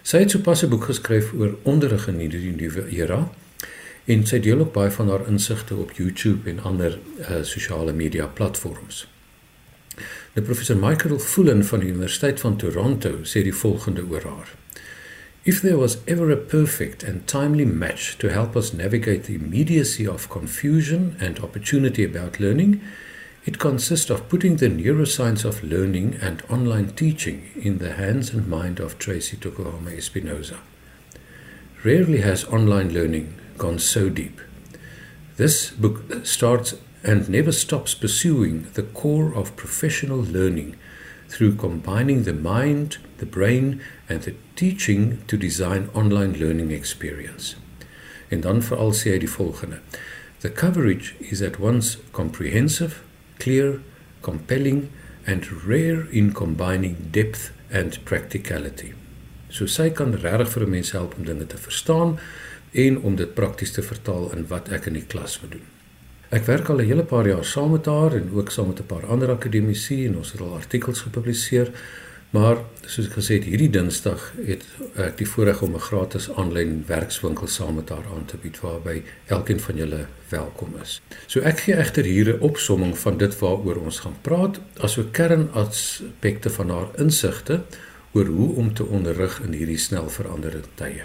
Sy 0.03 0.19
het 0.19 0.31
sopas 0.31 0.63
'n 0.63 0.69
boek 0.69 0.85
geskryf 0.85 1.33
oor 1.33 1.57
onderrig 1.63 2.09
in 2.09 2.19
hierdie 2.19 2.53
nuwe 2.53 2.85
era 2.91 3.31
en 4.05 4.27
sy 4.27 4.41
deel 4.41 4.61
ook 4.61 4.73
baie 4.73 4.91
van 4.91 5.09
haar 5.09 5.29
insigte 5.29 5.75
op 5.75 5.93
YouTube 5.93 6.51
en 6.51 6.61
ander 6.61 6.99
uh, 7.19 7.43
sosiale 7.43 7.93
media 7.93 8.27
platforms. 8.27 9.07
Die 10.35 10.43
professor 10.43 10.77
Michael 10.77 11.19
Fullen 11.19 11.65
van 11.65 11.81
die 11.81 11.89
Universiteit 11.89 12.41
van 12.41 12.57
Toronto 12.57 13.23
sê 13.23 13.43
die 13.43 13.55
volgende 13.55 14.05
oor 14.11 14.23
haar. 14.23 14.55
If 15.45 15.61
there 15.61 15.77
was 15.77 15.99
ever 16.09 16.31
a 16.31 16.39
perfect 16.39 17.03
and 17.03 17.27
timely 17.27 17.67
match 17.67 18.17
to 18.19 18.33
help 18.33 18.57
us 18.57 18.73
navigate 18.73 19.25
the 19.25 19.35
immediacy 19.35 20.07
of 20.07 20.31
confusion 20.31 21.19
and 21.21 21.39
opportunity 21.39 22.03
about 22.03 22.41
learning, 22.41 22.81
it 23.45 23.59
consists 23.59 24.09
of 24.09 24.31
putting 24.31 24.57
the 24.57 24.71
neuroscience 24.71 25.45
of 25.45 25.63
learning 25.63 26.19
and 26.23 26.43
online 26.49 26.95
teaching 26.95 27.51
in 27.57 27.77
the 27.77 27.93
hands 27.93 28.31
and 28.31 28.49
mind 28.49 28.81
of 28.81 28.99
Tracy 28.99 29.37
Tokuhama 29.37 29.95
Espinosa. 29.95 30.61
Rarely 31.85 32.23
has 32.23 32.45
online 32.47 32.95
learning 32.95 33.35
gone 33.59 33.79
so 33.79 34.09
deep. 34.09 34.41
This 35.37 35.73
book 35.73 36.25
starts 36.25 36.75
and 37.03 37.29
never 37.29 37.53
stops 37.53 37.93
pursuing 37.95 38.63
the 38.73 38.83
core 38.83 39.35
of 39.35 39.57
professional 39.57 40.23
learning 40.23 40.77
through 41.29 41.57
combining 41.57 42.25
the 42.25 42.33
mind, 42.33 42.99
the 43.19 43.27
brain, 43.27 43.81
and 44.09 44.23
the 44.23 44.35
teaching 44.55 45.19
to 45.27 45.37
design 45.37 45.89
online 45.95 46.39
learning 46.39 46.71
experience. 46.71 47.57
En 48.29 48.41
dan 48.41 48.63
veral 48.63 48.93
sê 48.93 49.15
hy 49.15 49.19
die 49.19 49.31
volgende: 49.31 49.81
The 50.41 50.53
coverage 50.53 51.15
is 51.19 51.43
at 51.43 51.59
once 51.59 51.99
comprehensive, 52.13 53.03
clear, 53.39 53.81
compelling 54.21 54.91
and 55.27 55.47
rare 55.67 56.07
in 56.11 56.33
combining 56.33 56.97
depth 57.11 57.53
and 57.71 57.99
practicality. 58.05 58.93
So 59.49 59.67
sy 59.67 59.91
kan 59.91 60.17
regtig 60.19 60.51
vir 60.55 60.65
'n 60.65 60.71
mens 60.71 60.91
help 60.93 61.15
om 61.17 61.25
dinge 61.25 61.47
te 61.47 61.57
verstaan 61.57 62.19
en 62.73 62.99
om 62.99 63.17
dit 63.17 63.35
prakties 63.35 63.73
te 63.73 63.83
vertaal 63.83 64.33
in 64.33 64.47
wat 64.47 64.69
ek 64.69 64.87
in 64.87 64.99
die 64.99 65.07
klas 65.07 65.41
moet 65.41 65.53
doen. 65.53 65.74
Ek 66.35 66.49
werk 66.51 66.69
al 66.69 66.81
'n 66.83 66.89
hele 66.91 67.05
paar 67.05 67.27
jaar 67.27 67.45
saam 67.45 67.71
met 67.71 67.87
haar 67.87 68.13
en 68.13 68.31
ook 68.35 68.51
saam 68.51 68.67
met 68.67 68.81
'n 68.81 68.87
paar 68.87 69.07
ander 69.07 69.31
akademici 69.31 70.07
en 70.07 70.17
ons 70.17 70.33
het 70.33 70.41
al 70.41 70.55
artikels 70.55 71.01
gepubliseer. 71.01 71.71
Maar 72.31 72.57
soos 72.87 73.07
ek 73.07 73.13
gesê 73.13 73.35
het, 73.39 73.45
hierdie 73.45 73.71
Dinsdag 73.71 74.33
het 74.47 74.63
ek 74.97 75.17
die 75.17 75.29
voorreg 75.29 75.63
om 75.63 75.75
'n 75.75 75.87
gratis 75.91 76.31
aanlyn 76.31 76.85
werkswinkel 76.87 77.47
saam 77.47 77.75
met 77.75 77.89
haar 77.89 78.05
aan 78.15 78.25
te 78.25 78.37
bied 78.37 78.61
waarby 78.61 79.03
elkeen 79.27 79.61
van 79.61 79.77
julle 79.77 80.07
welkom 80.29 80.75
is. 80.83 81.03
So 81.27 81.41
ek 81.41 81.59
gee 81.59 81.77
egter 81.77 82.05
hier 82.05 82.35
'n 82.35 82.41
opsomming 82.41 82.99
van 82.99 83.17
dit 83.19 83.39
waaroor 83.39 83.77
ons 83.77 83.99
gaan 83.99 84.17
praat, 84.21 84.61
asook 84.77 85.13
kernaspekte 85.13 86.51
van 86.51 86.71
haar 86.71 86.89
insigte 86.99 87.61
oor 88.13 88.27
hoe 88.27 88.55
om 88.57 88.75
te 88.75 88.85
onderrig 88.85 89.41
in 89.41 89.53
hierdie 89.53 89.79
snel 89.79 90.09
veranderende 90.09 90.69
tye. 90.75 91.05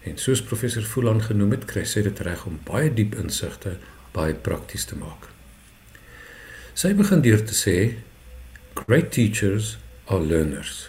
En 0.00 0.18
soos 0.18 0.42
professor 0.42 0.82
Fulan 0.82 1.22
genoem 1.22 1.50
het, 1.50 1.64
kry 1.64 1.84
sy 1.84 2.02
dit 2.02 2.18
reg 2.18 2.46
om 2.46 2.60
baie 2.64 2.94
diep 2.94 3.14
insigte 3.14 3.76
baie 4.12 4.34
prakties 4.34 4.84
te 4.84 4.96
maak. 4.98 5.28
Sy 6.74 6.94
begin 6.96 7.22
deur 7.22 7.42
te 7.44 7.54
sê 7.54 7.76
great 8.86 9.10
teachers 9.12 9.76
are 10.06 10.22
learners. 10.22 10.88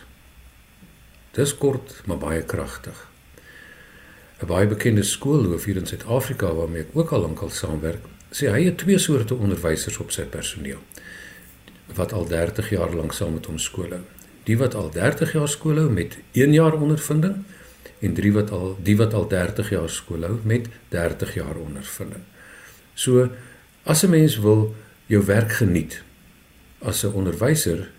Dis 1.36 1.54
kort 1.58 2.01
maar 2.06 2.22
baie 2.22 2.44
kragtig. 2.44 3.08
'n 4.42 4.48
Baie 4.48 4.68
bekende 4.68 5.04
skoolhoof 5.04 5.66
hier 5.66 5.78
in 5.78 5.86
Suid-Afrika 5.86 6.54
waarmee 6.54 6.82
ek 6.82 6.96
ook 6.98 7.12
al 7.12 7.22
lankal 7.22 7.50
saamwerk, 7.50 8.06
sê 8.32 8.50
hy 8.50 8.63
het 8.66 8.78
twee 8.78 8.98
soorte 8.98 9.36
onderwysers 9.36 10.00
op 10.00 10.12
sy 10.12 10.25
personeel. 10.25 10.80
wat 11.96 12.13
al 12.13 12.28
30 12.28 12.70
jaar 12.70 12.94
lank 12.96 13.13
saam 13.13 13.34
met 13.34 13.46
hom 13.46 13.58
skool 13.60 13.90
hou. 13.92 14.04
Die 14.48 14.58
wat 14.58 14.75
al 14.75 14.92
30 14.92 15.34
jaar 15.34 15.50
skool 15.51 15.75
hou 15.75 15.90
met 15.92 16.18
1 16.32 16.54
jaar 16.54 16.74
ondervinding 16.74 17.44
en 18.00 18.13
drie 18.13 18.32
wat 18.34 18.51
al 18.51 18.78
die 18.84 18.96
wat 18.98 19.13
al 19.13 19.28
30 19.28 19.70
jaar 19.70 19.90
skool 19.90 20.24
hou 20.24 20.38
met 20.44 20.70
30 20.90 21.34
jaar 21.36 21.60
ondervinding. 21.60 22.24
So 23.01 23.29
as 23.84 24.03
'n 24.03 24.10
mens 24.10 24.38
wil 24.38 24.75
jou 25.05 25.25
werk 25.25 25.51
geniet 25.51 26.03
as 26.79 27.03
'n 27.03 27.13
onderwyser, 27.13 27.89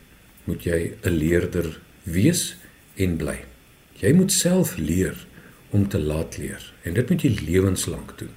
moet 0.44 0.62
jy 0.62 0.94
'n 1.02 1.10
leerder 1.10 1.80
wees 2.02 2.56
en 2.94 3.16
bly. 3.16 3.44
Jy 3.92 4.12
moet 4.12 4.32
self 4.32 4.76
leer 4.76 5.26
om 5.70 5.88
te 5.88 5.98
laat 5.98 6.36
leer 6.36 6.72
en 6.82 6.94
dit 6.94 7.08
moet 7.08 7.22
jy 7.22 7.38
lewenslank 7.46 8.18
doen. 8.18 8.34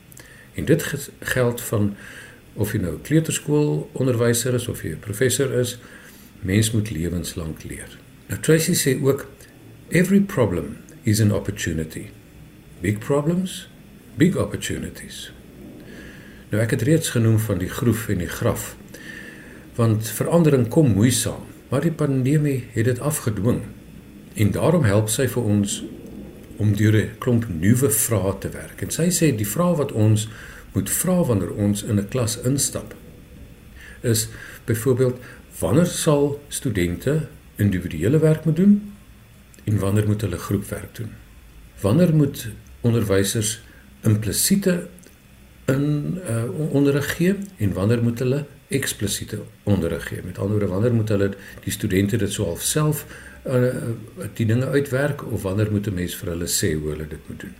En 0.53 0.65
dit 0.65 1.09
geld 1.19 1.61
van 1.61 1.95
of 2.53 2.71
jy 2.71 2.79
nou 2.79 2.99
kleuterskool 3.01 3.89
onderwyser 3.91 4.53
is 4.53 4.67
of 4.67 4.81
jy 4.81 4.89
'n 4.89 4.99
professor 4.99 5.53
is, 5.59 5.77
mens 6.41 6.71
moet 6.71 6.91
lewenslank 6.91 7.63
leer. 7.63 7.97
Nou 8.27 8.41
Tracy 8.41 8.73
sê 8.73 9.01
ook 9.01 9.27
every 9.89 10.21
problem 10.21 10.77
is 11.03 11.21
an 11.21 11.31
opportunity. 11.31 12.05
Big 12.81 12.97
problems, 12.97 13.69
big 14.15 14.35
opportunities. 14.35 15.31
Nou 16.49 16.61
ek 16.63 16.75
het 16.75 16.81
reeds 16.81 17.09
genoem 17.09 17.39
van 17.39 17.57
die 17.57 17.69
groef 17.69 18.07
en 18.09 18.17
die 18.17 18.31
graf. 18.31 18.75
Want 19.75 20.07
verandering 20.07 20.67
kom 20.67 20.93
moeisaam, 20.93 21.43
maar 21.69 21.81
die 21.81 21.91
pandemie 21.91 22.63
het 22.71 22.85
dit 22.85 22.99
afgedwing. 22.99 23.61
En 24.33 24.51
daarom 24.51 24.83
help 24.83 25.09
sy 25.09 25.27
vir 25.27 25.43
ons 25.43 25.83
om 26.57 26.75
deur 26.75 26.95
'n 26.95 27.17
klomp 27.19 27.47
nuwe 27.49 27.89
vrae 27.89 28.37
te 28.39 28.49
werk. 28.49 28.81
En 28.81 28.91
sy 28.91 29.09
sê 29.09 29.35
die 29.35 29.47
vrae 29.47 29.75
wat 29.75 29.91
ons 29.91 30.29
moet 30.73 30.89
vra 30.89 31.23
wanneer 31.23 31.53
ons 31.53 31.83
in 31.83 31.99
'n 31.99 32.07
klas 32.07 32.41
instap 32.41 32.95
is 34.05 34.27
byvoorbeeld 34.65 35.19
wanneer 35.59 35.85
sal 35.85 36.43
studente 36.47 37.27
individuele 37.55 38.19
werk 38.19 38.45
moet 38.45 38.55
doen 38.55 38.93
en 39.63 39.79
wanneer 39.79 40.05
moet 40.07 40.21
hulle 40.21 40.37
groepwerk 40.37 40.95
doen? 40.95 41.11
Wanneer 41.81 42.15
moet 42.15 42.47
onderwysers 42.81 43.61
implisiete 44.01 44.87
in 45.65 46.17
uh, 46.29 46.73
onderrig 46.73 47.15
gee 47.15 47.35
en 47.57 47.73
wanneer 47.73 48.03
moet 48.03 48.19
hulle 48.19 48.45
eksplisiete 48.67 49.39
onderrig 49.63 50.07
gee? 50.07 50.21
Met 50.25 50.37
ander 50.37 50.57
woorde, 50.57 50.73
wanneer 50.73 50.93
moet 50.93 51.09
hulle 51.09 51.31
die 51.63 51.71
studente 51.73 52.17
dit 52.17 52.31
sou 52.31 52.55
self 52.59 53.05
uh, 53.45 53.71
die 54.33 54.45
dinge 54.45 54.67
uitwerk 54.67 55.25
of 55.31 55.41
wanneer 55.41 55.71
moet 55.71 55.87
'n 55.87 55.93
mens 55.93 56.15
vir 56.15 56.29
hulle 56.29 56.47
sê 56.47 56.73
hoe 56.73 56.89
hulle 56.89 57.07
dit 57.07 57.29
moet 57.29 57.39
doen? 57.39 57.55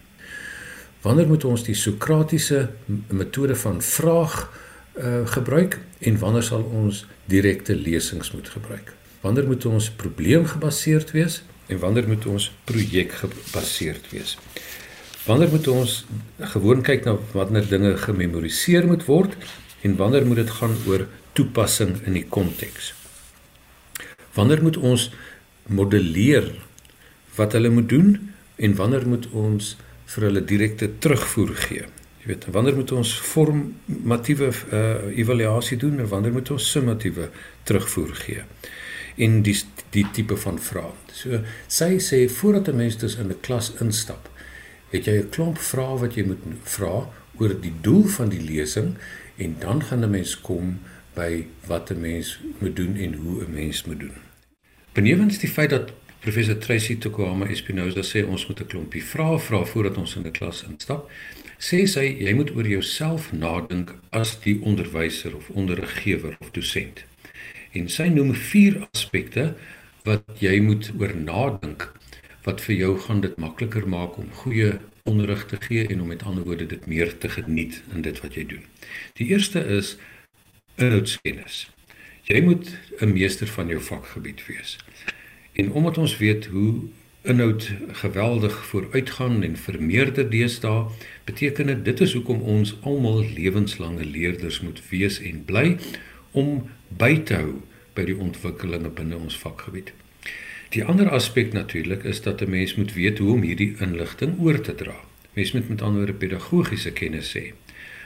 Wanneer 1.02 1.28
moet 1.28 1.44
ons 1.46 1.64
die 1.64 1.76
sokratiese 1.76 2.70
metode 3.08 3.56
van 3.56 3.82
vraag 3.82 4.52
uh, 4.98 5.28
gebruik 5.28 5.80
en 6.00 6.18
wanneer 6.20 6.44
sal 6.44 6.64
ons 6.64 7.06
direkte 7.26 7.76
lesings 7.76 8.32
moet 8.32 8.50
gebruik? 8.50 8.94
Wanneer 9.22 9.46
moet 9.46 9.66
ons 9.66 9.90
probleemgebaseerd 9.92 11.12
wees 11.12 11.44
en 11.68 11.80
wanneer 11.80 12.08
moet 12.08 12.26
ons 12.26 12.52
projekgebaseerd 12.64 14.10
wees? 14.10 14.38
Wanneer 15.26 15.50
moet 15.50 15.68
ons 15.68 15.94
gewoon 16.54 16.84
kyk 16.86 17.08
na 17.08 17.16
wanneer 17.34 17.66
dinge 17.66 17.96
gememoriseer 17.98 18.86
moet 18.86 19.08
word 19.08 19.34
en 19.82 19.96
wanneer 19.98 20.26
moet 20.26 20.44
dit 20.44 20.52
gaan 20.60 20.76
oor 20.86 21.08
toepassing 21.34 21.96
in 22.06 22.14
die 22.20 22.28
konteks? 22.30 22.92
Wanneer 24.38 24.62
moet 24.62 24.78
ons 24.78 25.08
modelleer 25.66 26.52
wat 27.40 27.58
hulle 27.58 27.74
moet 27.74 27.90
doen 27.90 28.14
en 28.56 28.78
wanneer 28.78 29.08
moet 29.10 29.26
ons 29.34 29.74
vir 30.14 30.28
hulle 30.30 30.46
direkte 30.46 30.92
terugvoer 31.02 31.56
gee? 31.66 31.90
Jy 32.22 32.30
weet, 32.30 32.46
wanneer 32.54 32.78
moet 32.78 32.94
ons 32.94 33.18
formatiewe 33.34 34.52
uh, 34.54 34.84
evaluasie 35.18 35.78
doen 35.82 36.06
en 36.06 36.10
wanneer 36.14 36.38
moet 36.38 36.54
ons 36.54 36.70
summatiewe 36.78 37.32
terugvoer 37.66 38.14
gee? 38.22 38.46
en 39.16 39.42
die 39.48 39.56
die 39.96 40.06
tipe 40.12 40.36
van 40.36 40.58
vrae. 40.60 40.92
So 41.16 41.40
sy 41.72 41.96
sê 42.04 42.26
voordat 42.30 42.68
'n 42.68 42.76
mens 42.76 42.98
dus 42.98 43.16
in 43.16 43.30
'n 43.32 43.40
klas 43.42 43.72
instap, 43.80 44.30
het 44.96 45.06
jy 45.06 45.16
'n 45.22 45.30
klomp 45.30 45.58
vrae 45.58 46.00
wat 46.00 46.16
jy 46.16 46.24
moet 46.24 46.44
vra 46.64 47.10
oor 47.40 47.54
die 47.62 47.74
doel 47.82 48.04
van 48.18 48.30
die 48.30 48.42
lesing 48.42 48.96
en 49.38 49.56
dan 49.60 49.84
gaan 49.84 50.04
'n 50.04 50.10
mens 50.10 50.40
kom 50.42 50.80
by 51.14 51.46
wat 51.68 51.92
'n 51.92 52.00
mens 52.00 52.40
moet 52.60 52.76
doen 52.76 52.96
en 52.96 53.14
hoe 53.14 53.44
'n 53.44 53.54
mens 53.54 53.84
moet 53.86 54.00
doen. 54.00 54.18
Benewens 54.94 55.38
die 55.38 55.50
feit 55.50 55.70
dat 55.70 55.92
professor 56.20 56.58
Tracy 56.58 56.98
Tokwama 56.98 57.46
Espinosa 57.46 58.02
sê 58.02 58.26
ons 58.28 58.48
moet 58.48 58.60
'n 58.60 58.68
klompie 58.68 59.04
vrae 59.04 59.40
vra 59.40 59.64
voordat 59.66 59.98
ons 59.98 60.16
in 60.16 60.26
'n 60.26 60.32
klas 60.32 60.64
instap, 60.70 61.12
sê 61.58 61.86
sy 61.88 62.06
jy 62.20 62.34
moet 62.34 62.56
oor 62.56 62.68
jouself 62.68 63.32
nadink 63.32 63.94
as 64.10 64.40
die 64.40 64.62
onderwyser 64.62 65.36
of 65.36 65.50
onderriggewer 65.50 66.36
of 66.40 66.52
dosent. 66.52 67.04
En 67.72 67.90
sy 67.90 68.08
noem 68.08 68.34
vier 68.34 68.88
aspekte 68.94 69.56
wat 70.04 70.24
jy 70.40 70.60
moet 70.62 70.92
oor 71.00 71.16
nadink 71.16 71.92
wat 72.46 72.62
vir 72.62 72.76
jou 72.76 72.92
gaan 73.08 73.22
dit 73.22 73.38
makliker 73.42 73.88
maak 73.90 74.18
om 74.22 74.30
goeie 74.44 74.76
onderrig 75.06 75.46
te 75.50 75.58
gee 75.62 75.88
en 75.88 76.02
om 76.02 76.08
met 76.14 76.24
ander 76.24 76.44
woorde 76.46 76.66
dit 76.66 76.86
meer 76.86 77.18
te 77.18 77.30
geniet 77.30 77.82
in 77.94 78.02
dit 78.06 78.22
wat 78.22 78.38
jy 78.38 78.46
doen. 78.46 78.66
Die 79.18 79.28
eerste 79.34 79.62
is 79.66 79.96
inhoudskennis. 80.76 81.66
Jy 82.26 82.42
moet 82.42 82.78
'n 83.02 83.14
meester 83.14 83.48
van 83.48 83.68
jou 83.68 83.82
vakgebied 83.82 84.46
wees. 84.48 84.78
En 85.54 85.72
omdat 85.72 85.98
ons 85.98 86.18
weet 86.18 86.46
hoe 86.46 86.90
inhoud 87.22 87.72
geweldig 87.92 88.66
vooruitgaan 88.66 89.44
en 89.44 89.58
vermeerder 89.58 90.30
deesdae, 90.30 90.86
beteken 91.24 91.66
dit 91.66 91.86
dit 91.86 92.02
is 92.02 92.14
hoekom 92.14 92.42
ons 92.42 92.76
almal 92.82 93.26
lewenslange 93.26 94.06
leerders 94.06 94.62
moet 94.62 94.82
wees 94.90 95.20
en 95.20 95.46
bly 95.46 95.78
om 96.32 96.70
by 96.90 97.18
te 97.24 97.34
hou 97.34 97.62
by 97.94 98.06
die 98.06 98.18
ontwikkelinge 98.18 98.90
binne 98.90 99.18
ons 99.18 99.38
vakgebied. 99.38 99.94
Die 100.70 100.84
ander 100.84 101.10
aspek 101.10 101.54
natuurlik 101.54 102.04
is 102.04 102.22
dat 102.22 102.42
'n 102.42 102.50
mens 102.50 102.76
moet 102.76 102.94
weet 102.94 103.18
hoe 103.18 103.34
om 103.34 103.42
hierdie 103.42 103.76
inligting 103.80 104.40
oor 104.40 104.62
te 104.62 104.76
dra. 104.76 104.96
Mens 105.34 105.52
moet 105.52 105.70
met 105.70 105.82
ander 105.82 105.98
woorde 105.98 106.14
pedagogiese 106.14 106.92
kennis 106.92 107.34
hê. 107.38 107.54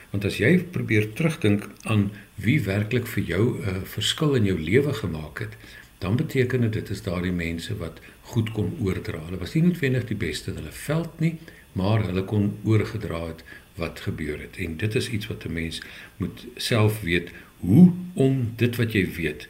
Want 0.10 0.26
as 0.26 0.38
jy 0.38 0.58
probeer 0.58 1.14
terugdink 1.14 1.70
aan 1.82 2.12
wie 2.36 2.62
werklik 2.62 3.08
vir 3.08 3.24
jou 3.24 3.44
'n 3.58 3.70
uh, 3.70 3.82
verskil 3.84 4.36
in 4.36 4.46
jou 4.46 4.60
lewe 4.60 4.94
gemaak 4.94 5.40
het, 5.40 5.58
dan 5.98 6.16
beteken 6.16 6.72
dit 6.72 6.90
is 6.90 7.02
daardie 7.02 7.32
mense 7.32 7.78
wat 7.78 8.00
goed 8.22 8.52
kon 8.52 8.78
oordra. 8.80 9.20
Hulle 9.26 9.38
was 9.38 9.54
nie 9.54 9.64
noodwendig 9.64 10.06
die 10.06 10.18
beste 10.18 10.52
in 10.52 10.58
hulle 10.58 10.72
veld 10.72 11.20
nie, 11.20 11.38
maar 11.72 12.06
hulle 12.06 12.24
kon 12.24 12.58
oorgedra 12.64 13.28
het 13.28 13.44
wat 13.76 14.00
gebeur 14.00 14.40
het. 14.40 14.58
En 14.58 14.78
dit 14.78 14.96
is 14.96 15.10
iets 15.10 15.28
wat 15.28 15.46
'n 15.46 15.54
mens 15.54 15.82
moet 16.18 16.46
self 16.56 17.02
weet 17.02 17.32
hoe 17.60 17.92
om 18.14 18.54
dit 18.56 18.76
wat 18.76 18.92
jy 18.92 19.06
weet 19.14 19.48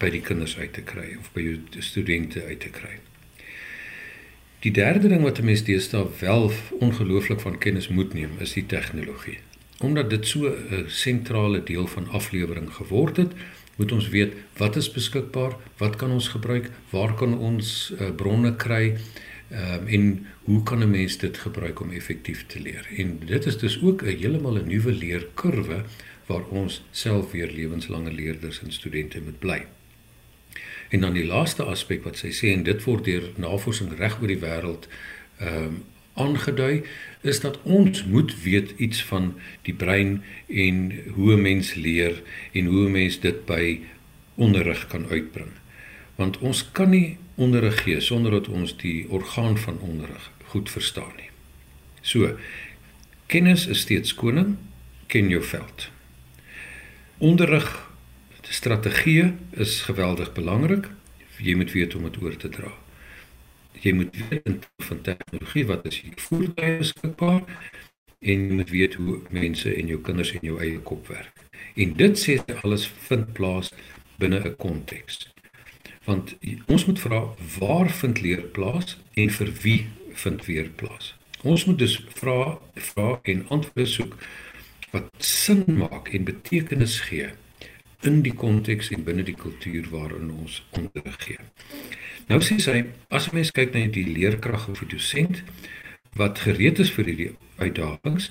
by 0.00 0.10
die 0.10 0.24
kinders 0.24 0.56
uit 0.58 0.72
te 0.72 0.82
kry 0.82 1.14
of 1.20 1.30
by 1.36 1.44
jou 1.44 1.84
studente 1.84 2.42
uit 2.48 2.60
te 2.60 2.72
kry. 2.72 2.96
Die 4.64 4.72
derde 4.76 5.08
ding 5.08 5.22
wat 5.24 5.38
'n 5.38 5.44
mens 5.44 5.62
deesdae 5.64 6.08
wel 6.20 6.52
ongelooflik 6.80 7.40
van 7.40 7.58
kennis 7.58 7.88
moet 7.88 8.12
neem, 8.14 8.30
is 8.38 8.52
die 8.52 8.66
tegnologie. 8.66 9.38
Omdat 9.78 10.10
dit 10.10 10.26
so 10.26 10.48
'n 10.48 10.84
sentrale 10.86 11.62
deel 11.62 11.86
van 11.86 12.08
aflewering 12.08 12.72
geword 12.72 13.16
het, 13.16 13.32
moet 13.76 13.92
ons 13.92 14.08
weet 14.08 14.32
wat 14.56 14.76
is 14.76 14.92
beskikbaar, 14.92 15.56
wat 15.76 15.96
kan 15.96 16.10
ons 16.10 16.28
gebruik, 16.28 16.70
waar 16.90 17.14
kan 17.14 17.38
ons 17.38 17.92
uh, 18.00 18.10
bronne 18.10 18.56
kry 18.56 18.96
um, 19.52 19.86
en 19.86 20.26
hoe 20.44 20.62
kan 20.62 20.82
'n 20.82 20.90
mens 20.90 21.16
dit 21.18 21.38
gebruik 21.38 21.80
om 21.80 21.90
effektief 21.90 22.46
te 22.46 22.60
leer. 22.60 22.86
En 22.96 23.18
dit 23.24 23.46
is 23.46 23.58
dus 23.58 23.82
ook 23.82 24.02
'n 24.02 24.16
heeltemal 24.20 24.56
'n 24.56 24.66
nuwe 24.66 24.92
leerkurwe 24.92 25.84
waar 26.26 26.44
ons 26.48 26.82
self 26.90 27.30
weer 27.30 27.50
lewenslange 27.50 28.12
leerders 28.12 28.62
en 28.62 28.72
studente 28.72 29.20
moet 29.20 29.38
bly. 29.38 29.66
En 30.90 31.00
dan 31.00 31.14
die 31.14 31.26
laaste 31.26 31.64
aspek 31.64 32.04
wat 32.04 32.18
sy 32.18 32.32
sê 32.34 32.52
en 32.52 32.66
dit 32.66 32.84
word 32.84 33.04
deur 33.06 33.30
navorsing 33.36 33.94
reg 33.98 34.18
oor 34.20 34.32
die 34.32 34.42
wêreld 34.42 34.90
ehm 35.38 35.64
um, 35.64 35.80
aangedui 36.20 36.82
is 37.20 37.40
dat 37.40 37.58
ons 37.62 38.04
moet 38.04 38.42
weet 38.42 38.74
iets 38.76 39.04
van 39.04 39.34
die 39.62 39.74
brein 39.74 40.22
en 40.48 40.92
hoe 41.14 41.32
'n 41.36 41.42
mens 41.42 41.74
leer 41.74 42.22
en 42.52 42.64
hoe 42.66 42.86
'n 42.88 42.92
mens 42.92 43.20
dit 43.20 43.46
by 43.46 43.80
onderrig 44.34 44.86
kan 44.86 45.06
uitbring. 45.06 45.52
Want 46.14 46.38
ons 46.38 46.70
kan 46.72 46.90
nie 46.90 47.18
onderrig 47.34 47.82
gee 47.82 48.00
sonder 48.00 48.30
dat 48.30 48.48
ons 48.48 48.76
die 48.76 49.08
orgaan 49.08 49.58
van 49.58 49.78
onderrig 49.78 50.30
goed 50.44 50.70
verstaan 50.70 51.12
nie. 51.16 51.30
So, 52.00 52.36
kennis 53.26 53.66
is 53.66 53.80
steeds 53.80 54.14
koning, 54.14 54.56
ken 55.06 55.28
jou 55.28 55.42
veld. 55.42 55.90
Onderrig 57.18 57.89
strategie 58.50 59.34
is 59.50 59.80
geweldig 59.80 60.32
belangrik. 60.32 60.88
Jy 61.38 61.54
moet 61.54 61.72
weet 61.72 61.92
hoe 61.92 62.02
om 62.02 62.10
dit 62.10 62.22
oor 62.22 62.36
te 62.36 62.48
dra. 62.48 62.72
Jy 63.80 63.92
moet 63.94 64.16
weet 64.28 64.66
van 64.82 65.00
tegnologie 65.06 65.66
wat 65.66 65.86
is 65.86 66.00
hier 66.00 66.16
voertuie 66.18 66.80
beskikbaar 66.80 67.44
en 68.20 68.42
jy 68.48 68.56
moet 68.58 68.72
weet 68.74 68.96
hoe 68.98 69.20
mense 69.30 69.70
en 69.74 69.92
jou 69.92 70.00
kinders 70.04 70.32
en 70.34 70.42
jou 70.44 70.58
eie 70.60 70.80
kop 70.90 71.06
werk. 71.08 71.44
En 71.78 71.94
dit 71.96 72.18
sê 72.18 72.40
alles 72.64 72.88
vind 73.06 73.32
plaas 73.38 73.70
binne 74.18 74.42
'n 74.42 74.56
konteks. 74.56 75.30
Want 76.04 76.34
ons 76.66 76.84
moet 76.86 77.00
vra 77.00 77.20
waar 77.58 77.90
vind 77.90 78.20
leer 78.20 78.42
plaas 78.42 78.98
en 79.14 79.30
vir 79.30 79.52
wie 79.62 79.86
vind 80.12 80.44
weer 80.44 80.68
plaas. 80.68 81.14
Ons 81.42 81.64
moet 81.64 81.78
dus 81.78 82.02
vra 82.14 82.58
vra 82.74 83.20
en 83.22 83.48
antwoorde 83.48 83.86
soek 83.86 84.16
wat 84.90 85.08
sin 85.18 85.64
maak 85.66 86.08
en 86.08 86.24
betekenis 86.24 87.00
gee 87.00 87.30
in 88.02 88.22
die 88.22 88.34
konteks 88.34 88.90
en 88.90 89.04
binne 89.04 89.22
die 89.22 89.36
kultuur 89.36 89.88
waarin 89.90 90.30
ons 90.30 90.62
onderrig 90.76 91.18
gee. 91.24 91.38
Nou 92.30 92.40
sê 92.44 92.58
sy 92.62 92.84
as 93.10 93.30
mens 93.34 93.50
kyk 93.50 93.74
na 93.74 93.86
die 93.86 94.06
leerkrag 94.06 94.68
of 94.70 94.80
die 94.84 94.92
dosent 94.94 95.42
wat 96.18 96.42
gereed 96.42 96.80
is 96.82 96.90
vir 96.90 97.06
hierdie 97.10 97.32
uitdagings, 97.60 98.30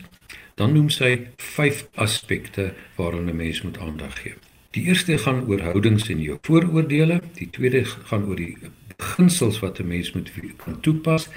dan 0.60 0.74
noem 0.76 0.90
sy 0.92 1.12
vyf 1.56 1.86
aspekte 1.96 2.74
waaraan 2.98 3.30
'n 3.30 3.36
mens 3.36 3.62
moet 3.62 3.78
aandag 3.78 4.16
gee. 4.22 4.36
Die 4.72 4.84
eerste 4.86 5.18
gaan 5.18 5.48
oor 5.48 5.62
houdings 5.62 6.10
en 6.10 6.22
jou 6.22 6.38
vooroordeele, 6.42 7.22
die 7.36 7.50
tweede 7.50 7.86
gaan 7.86 8.26
oor 8.26 8.36
die 8.36 8.58
beginsels 8.98 9.60
wat 9.60 9.80
'n 9.80 9.88
mens 9.88 10.12
moet 10.12 10.32
kan 10.58 10.80
toepas. 10.82 11.30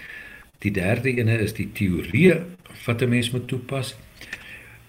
Die 0.58 0.70
derde 0.70 1.16
ene 1.16 1.38
is 1.38 1.52
die 1.52 1.72
teorie 1.72 2.34
wat 2.86 3.02
'n 3.02 3.08
mens 3.08 3.30
moet 3.30 3.48
toepas. 3.48 3.94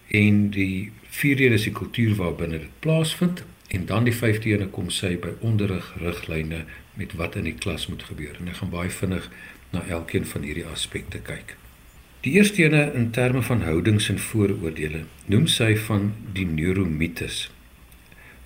En 0.07 0.49
die 0.49 0.91
vierde 1.09 1.53
is 1.53 1.63
die 1.63 1.71
kultuur 1.71 2.15
waarbinne 2.15 2.59
dit 2.59 2.79
plaasvind 2.79 3.43
en 3.67 3.85
dan 3.85 4.03
die 4.03 4.13
vyfde 4.13 4.49
ene 4.49 4.67
kom 4.67 4.89
sy 4.89 5.15
by 5.17 5.33
onderrig 5.41 5.93
riglyne 6.01 6.65
met 6.93 7.13
wat 7.17 7.35
in 7.35 7.47
die 7.49 7.57
klas 7.57 7.87
moet 7.87 8.03
gebeur. 8.03 8.37
En 8.39 8.47
ek 8.47 8.61
gaan 8.61 8.73
baie 8.73 8.89
vinnig 8.89 9.29
na 9.73 9.81
elkeen 9.89 10.25
van 10.25 10.45
hierdie 10.45 10.65
aspekte 10.69 11.21
kyk. 11.25 11.55
Die 12.23 12.37
eerste 12.37 12.63
ene 12.63 12.85
in 12.95 13.09
terme 13.11 13.41
van 13.43 13.65
houdings 13.65 14.09
en 14.09 14.19
vooroordeele 14.19 15.03
noem 15.25 15.47
sy 15.51 15.73
van 15.87 16.13
die 16.37 16.45
neuromites. 16.47 17.49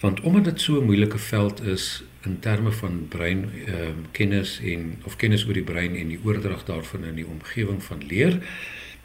Want 0.02 0.22
omdat 0.22 0.44
dit 0.44 0.62
so 0.62 0.80
'n 0.80 0.86
moeilike 0.86 1.18
veld 1.18 1.62
is 1.62 2.04
in 2.26 2.40
terme 2.40 2.72
van 2.72 3.06
brein 3.10 3.50
ehm 3.66 3.74
uh, 3.74 4.08
kennis 4.12 4.60
en 4.64 4.96
of 5.04 5.16
kennis 5.16 5.46
oor 5.46 5.54
die 5.54 5.64
brein 5.64 5.96
en 5.96 6.08
die 6.08 6.20
oordrag 6.24 6.64
daarvan 6.66 7.04
in 7.04 7.16
die 7.16 7.28
omgewing 7.28 7.84
van 7.84 8.02
leer, 8.08 8.40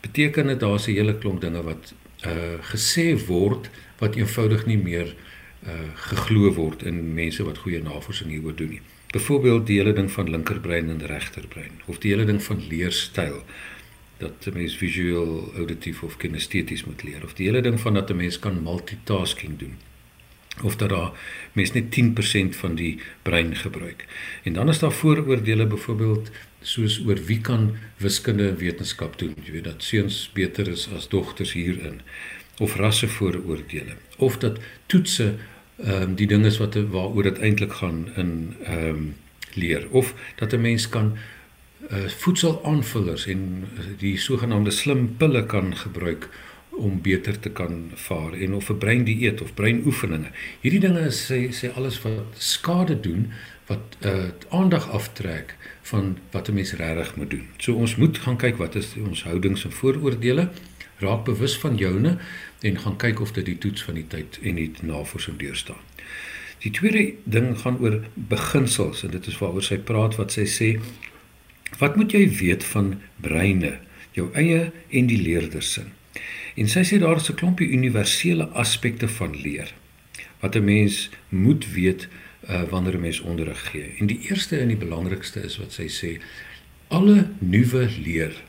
beteken 0.01 0.47
dit 0.47 0.61
daar's 0.61 0.87
'n 0.87 0.97
hele 0.97 1.19
klomp 1.19 1.41
dinge 1.41 1.63
wat 1.63 1.95
uh 2.26 2.59
gesê 2.73 3.07
word 3.26 3.71
wat 3.99 4.17
eenvoudig 4.17 4.67
nie 4.67 4.79
meer 4.79 5.14
uh 5.67 5.91
geglo 6.09 6.52
word 6.55 6.83
in 6.83 7.14
mense 7.14 7.45
wat 7.45 7.62
goeie 7.64 7.83
navorsing 7.83 8.31
hieroor 8.31 8.57
doen 8.57 8.75
nie. 8.76 8.83
Byvoorbeeld 9.12 9.67
die 9.67 9.79
hele 9.79 9.93
ding 9.93 10.11
van 10.11 10.31
linkerbrein 10.31 10.91
en 10.91 11.07
regterbrein 11.07 11.81
of 11.87 11.99
die 11.99 12.14
hele 12.14 12.25
ding 12.25 12.43
van 12.43 12.62
leerstyl 12.69 13.43
dat 14.19 14.47
'n 14.47 14.55
mens 14.55 14.76
visueel, 14.76 15.52
auditief 15.57 16.02
of 16.02 16.17
kinesteties 16.17 16.85
moet 16.85 17.02
leer 17.02 17.25
of 17.25 17.35
die 17.35 17.47
hele 17.47 17.61
ding 17.61 17.81
van 17.81 17.95
dat 17.95 18.11
'n 18.11 18.17
mens 18.17 18.38
kan 18.38 18.62
multitasking 18.62 19.59
doen 19.59 19.76
of 20.63 20.77
dat 20.77 20.89
daar 20.89 21.11
mens 21.53 21.73
net 21.73 21.85
10% 21.85 22.57
van 22.57 22.75
die 22.75 23.01
brein 23.23 23.57
gebruik. 23.57 24.07
En 24.43 24.53
dan 24.53 24.69
is 24.69 24.79
daar 24.79 24.93
vooroordeele 24.93 25.67
byvoorbeeld 25.67 26.31
soos 26.61 27.01
oor 27.07 27.25
wie 27.25 27.41
kan 27.41 27.77
wiskunde 27.97 28.49
en 28.49 28.57
wetenskap 28.57 29.19
doen. 29.19 29.35
Jy 29.45 29.53
weet 29.53 29.65
dat 29.65 29.83
seuns 29.83 30.31
beter 30.35 30.69
is 30.69 30.89
as 30.97 31.09
dogters 31.09 31.53
hierin 31.53 32.01
of 32.59 32.77
rasse 32.77 33.09
vooroordeele 33.09 33.97
of 34.17 34.39
dat 34.39 34.59
toetse 34.87 35.35
ehm 35.77 36.03
um, 36.03 36.15
die 36.15 36.27
dinge 36.27 36.47
is 36.47 36.59
wat 36.59 36.75
waaroor 36.75 37.23
dit 37.23 37.39
eintlik 37.39 37.73
gaan 37.73 38.09
in 38.17 38.55
ehm 38.65 38.89
um, 38.89 39.15
leer 39.55 39.89
of 39.91 40.15
dat 40.37 40.53
'n 40.53 40.61
mens 40.61 40.89
kan 40.89 41.17
uh, 41.91 42.09
voedselaanvullers 42.09 43.27
en 43.27 43.69
die 43.99 44.19
sogenaamde 44.19 44.71
slim 44.71 45.17
pille 45.17 45.47
kan 45.47 45.77
gebruik 45.77 46.29
om 46.73 47.00
beter 47.02 47.38
te 47.38 47.50
kan 47.50 47.91
vaar 47.95 48.33
en 48.33 48.55
of 48.55 48.71
'n 48.71 48.79
breindieet 48.79 49.41
of 49.41 49.55
breinoefeninge. 49.55 50.31
Hierdie 50.61 50.81
dinge 50.81 51.11
sê 51.11 51.52
sê 51.52 51.75
alles 51.75 52.02
wat 52.02 52.25
skade 52.38 53.00
doen 53.00 53.33
wat 53.67 53.97
uh 54.05 54.29
aandag 54.49 54.91
aftrek 54.91 55.57
van 55.83 56.19
wat 56.31 56.49
'n 56.49 56.55
mens 56.55 56.73
regtig 56.73 57.17
moet 57.17 57.31
doen. 57.31 57.47
So 57.57 57.75
ons 57.75 57.97
moet 57.97 58.19
gaan 58.19 58.37
kyk 58.37 58.57
wat 58.57 58.75
is 58.75 58.95
ons 58.97 59.23
houdings 59.23 59.64
en 59.64 59.73
vooroordeele, 59.73 60.50
raak 60.99 61.25
bewus 61.25 61.59
van 61.59 61.76
joune 61.76 62.19
en 62.61 62.79
gaan 62.79 62.97
kyk 62.97 63.21
of 63.21 63.33
dit 63.33 63.45
die 63.45 63.59
toets 63.59 63.83
van 63.83 63.95
die 63.95 64.07
tyd 64.07 64.38
en 64.43 64.55
die 64.55 64.73
navorsing 64.83 65.38
deurstaan. 65.38 65.83
Die 66.59 66.71
tweede 66.71 67.14
ding 67.25 67.59
gaan 67.59 67.79
oor 67.79 68.05
beginsels 68.14 69.02
en 69.02 69.11
dit 69.11 69.26
is 69.26 69.38
waaroor 69.38 69.62
sy 69.62 69.79
praat 69.79 70.17
wat 70.17 70.33
sy 70.33 70.45
sê 70.47 70.81
wat 71.79 71.97
moet 71.97 72.12
jy 72.12 72.29
weet 72.38 72.64
van 72.64 73.00
breine, 73.21 73.79
jou 74.12 74.29
eie 74.35 74.71
en 74.91 75.07
die 75.07 75.23
leerder 75.23 75.62
se. 75.62 75.83
En 76.55 76.69
sy 76.69 76.83
sê 76.85 76.99
daar 76.99 77.17
is 77.17 77.31
'n 77.31 77.35
klompie 77.35 77.69
universele 77.69 78.47
aspekte 78.49 79.09
van 79.09 79.37
leer 79.37 79.73
wat 80.41 80.55
'n 80.57 80.65
mens 80.65 81.11
moet 81.29 81.73
weet 81.73 82.09
uh, 82.49 82.62
wanneer 82.62 82.95
'n 82.95 83.01
mens 83.01 83.21
onderrig 83.21 83.71
gee. 83.71 83.95
En 83.99 84.07
die 84.07 84.21
eerste 84.29 84.59
en 84.59 84.69
die 84.69 84.77
belangrikste 84.77 85.41
is 85.41 85.57
wat 85.57 85.73
sy 85.73 85.88
sê 85.88 86.21
alle 86.88 87.31
nuwe 87.38 87.88
leer 88.05 88.43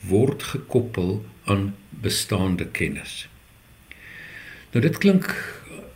word 0.00 0.42
gekoppel 0.42 1.24
aan 1.44 1.74
bestaande 1.88 2.66
kennis. 2.66 3.28
Nou 4.70 4.82
dit 4.84 4.98
klink 4.98 5.26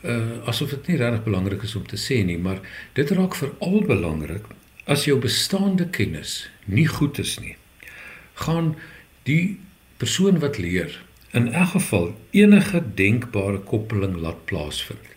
uh, 0.03 0.48
asof 0.48 0.70
dit 0.70 0.87
nie 0.87 0.96
regtig 0.96 1.24
belangrik 1.24 1.62
is 1.62 1.74
om 1.74 1.87
te 1.87 1.96
sê 1.96 2.24
nie, 2.24 2.38
maar 2.38 2.61
dit 2.92 3.11
raak 3.11 3.35
veral 3.35 3.81
belangrik 3.87 4.46
as 4.85 5.05
jou 5.05 5.18
bestaande 5.20 5.88
kennis 5.88 6.50
nie 6.64 6.87
goed 6.87 7.18
is 7.18 7.38
nie. 7.40 7.57
Gaan 8.35 8.74
die 9.22 9.59
persoon 9.96 10.38
wat 10.38 10.59
leer 10.59 11.05
in 11.35 11.53
elk 11.53 11.68
geval 11.68 12.14
enige 12.31 12.83
denkbare 12.94 13.59
koppeling 13.59 14.16
laat 14.16 14.44
plaasvind. 14.44 15.12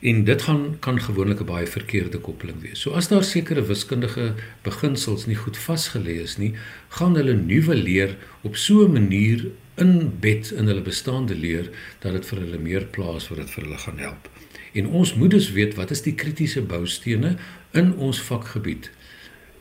En 0.00 0.24
dit 0.24 0.42
gaan 0.42 0.76
kan 0.78 1.00
gewoonlik 1.00 1.40
'n 1.40 1.44
baie 1.44 1.66
verkeerde 1.66 2.18
koppeling 2.18 2.60
wees. 2.60 2.80
So 2.80 2.90
as 2.90 3.08
daar 3.08 3.24
sekere 3.24 3.66
wiskundige 3.66 4.34
beginsels 4.62 5.26
nie 5.26 5.36
goed 5.36 5.58
vasgelê 5.58 6.20
is 6.22 6.36
nie, 6.36 6.54
gaan 6.88 7.14
hulle 7.14 7.34
nuwe 7.34 7.74
leer 7.74 8.16
op 8.42 8.56
so 8.56 8.84
'n 8.84 8.92
manier 8.92 9.46
inbed 9.74 10.50
in 10.50 10.66
hulle 10.66 10.82
bestaande 10.82 11.34
leer 11.34 11.70
dat 11.98 12.12
dit 12.12 12.26
vir 12.26 12.38
hulle 12.38 12.58
meer 12.58 12.84
plaas 12.84 13.28
wat 13.28 13.38
dit 13.38 13.50
vir 13.50 13.64
hulle 13.64 13.78
gaan 13.78 13.98
help. 13.98 14.28
En 14.72 14.86
ons 14.86 15.14
moet 15.14 15.30
dus 15.30 15.50
weet 15.50 15.74
wat 15.74 15.90
is 15.90 16.02
die 16.02 16.14
kritiese 16.14 16.62
boustene 16.62 17.36
in 17.72 17.96
ons 17.96 18.20
vakgebied 18.20 18.90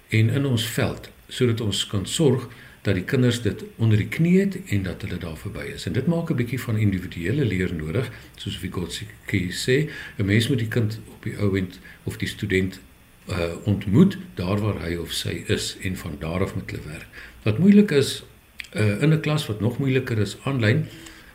en 0.10 0.30
in 0.30 0.46
ons 0.46 0.66
veld 0.66 1.10
sodat 1.28 1.62
ons 1.62 1.88
kan 1.88 2.06
sorg 2.06 2.50
dat 2.86 2.94
die 2.94 3.04
kinders 3.04 3.42
dit 3.42 3.64
onder 3.82 3.98
die 3.98 4.08
knie 4.08 4.40
het 4.40 4.58
en 4.70 4.84
dat 4.86 5.02
hulle 5.02 5.18
daar 5.18 5.38
verby 5.38 5.64
is. 5.74 5.88
En 5.90 5.94
dit 5.94 6.08
maak 6.08 6.30
'n 6.30 6.38
bietjie 6.38 6.62
van 6.62 6.78
individuele 6.78 7.46
leer 7.46 7.74
nodig, 7.74 8.12
soos 8.36 8.58
Vygotsky 8.58 9.50
sê, 9.50 9.90
'n 10.18 10.26
mens 10.26 10.48
moet 10.50 10.60
die 10.60 10.68
kind 10.68 11.00
op 11.10 11.24
die 11.24 11.38
ou 11.38 11.58
end 11.58 11.80
of 12.04 12.18
die 12.18 12.28
student 12.28 12.80
uh 13.30 13.54
ontmoet 13.64 14.18
daar 14.34 14.60
waar 14.60 14.82
hy 14.82 14.96
of 14.96 15.12
sy 15.12 15.44
is 15.48 15.78
en 15.82 15.98
van 15.98 16.16
daar 16.20 16.42
af 16.42 16.56
met 16.56 16.72
hulle 16.72 16.84
werk. 16.86 17.08
Wat 17.44 17.58
moeilik 17.58 17.92
is 17.92 18.24
uh 18.76 19.02
in 19.02 19.14
'n 19.14 19.20
klas 19.20 19.48
wat 19.48 19.60
nog 19.60 19.78
moeiliker 19.78 20.18
is 20.18 20.38
aanlyn, 20.44 20.86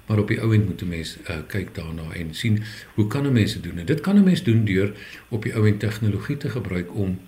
maar 0.06 0.18
op 0.18 0.28
die 0.28 0.40
ou 0.40 0.54
end 0.54 0.66
moet 0.66 0.82
'n 0.82 0.88
mens 0.88 1.16
uh 1.28 1.36
kyk 1.46 1.74
daarna 1.74 2.12
en 2.14 2.34
sien 2.34 2.62
hoe 2.94 3.06
kan 3.06 3.26
'n 3.26 3.32
mens 3.32 3.52
dit 3.52 3.62
doen? 3.62 3.78
En 3.78 3.86
dit 3.86 4.00
kan 4.00 4.16
'n 4.16 4.24
mens 4.24 4.42
doen 4.42 4.64
deur 4.64 4.92
op 5.28 5.42
die 5.42 5.54
ou 5.54 5.66
end 5.66 5.80
tegnologie 5.80 6.36
te 6.36 6.48
gebruik 6.48 6.94
om 6.94 7.18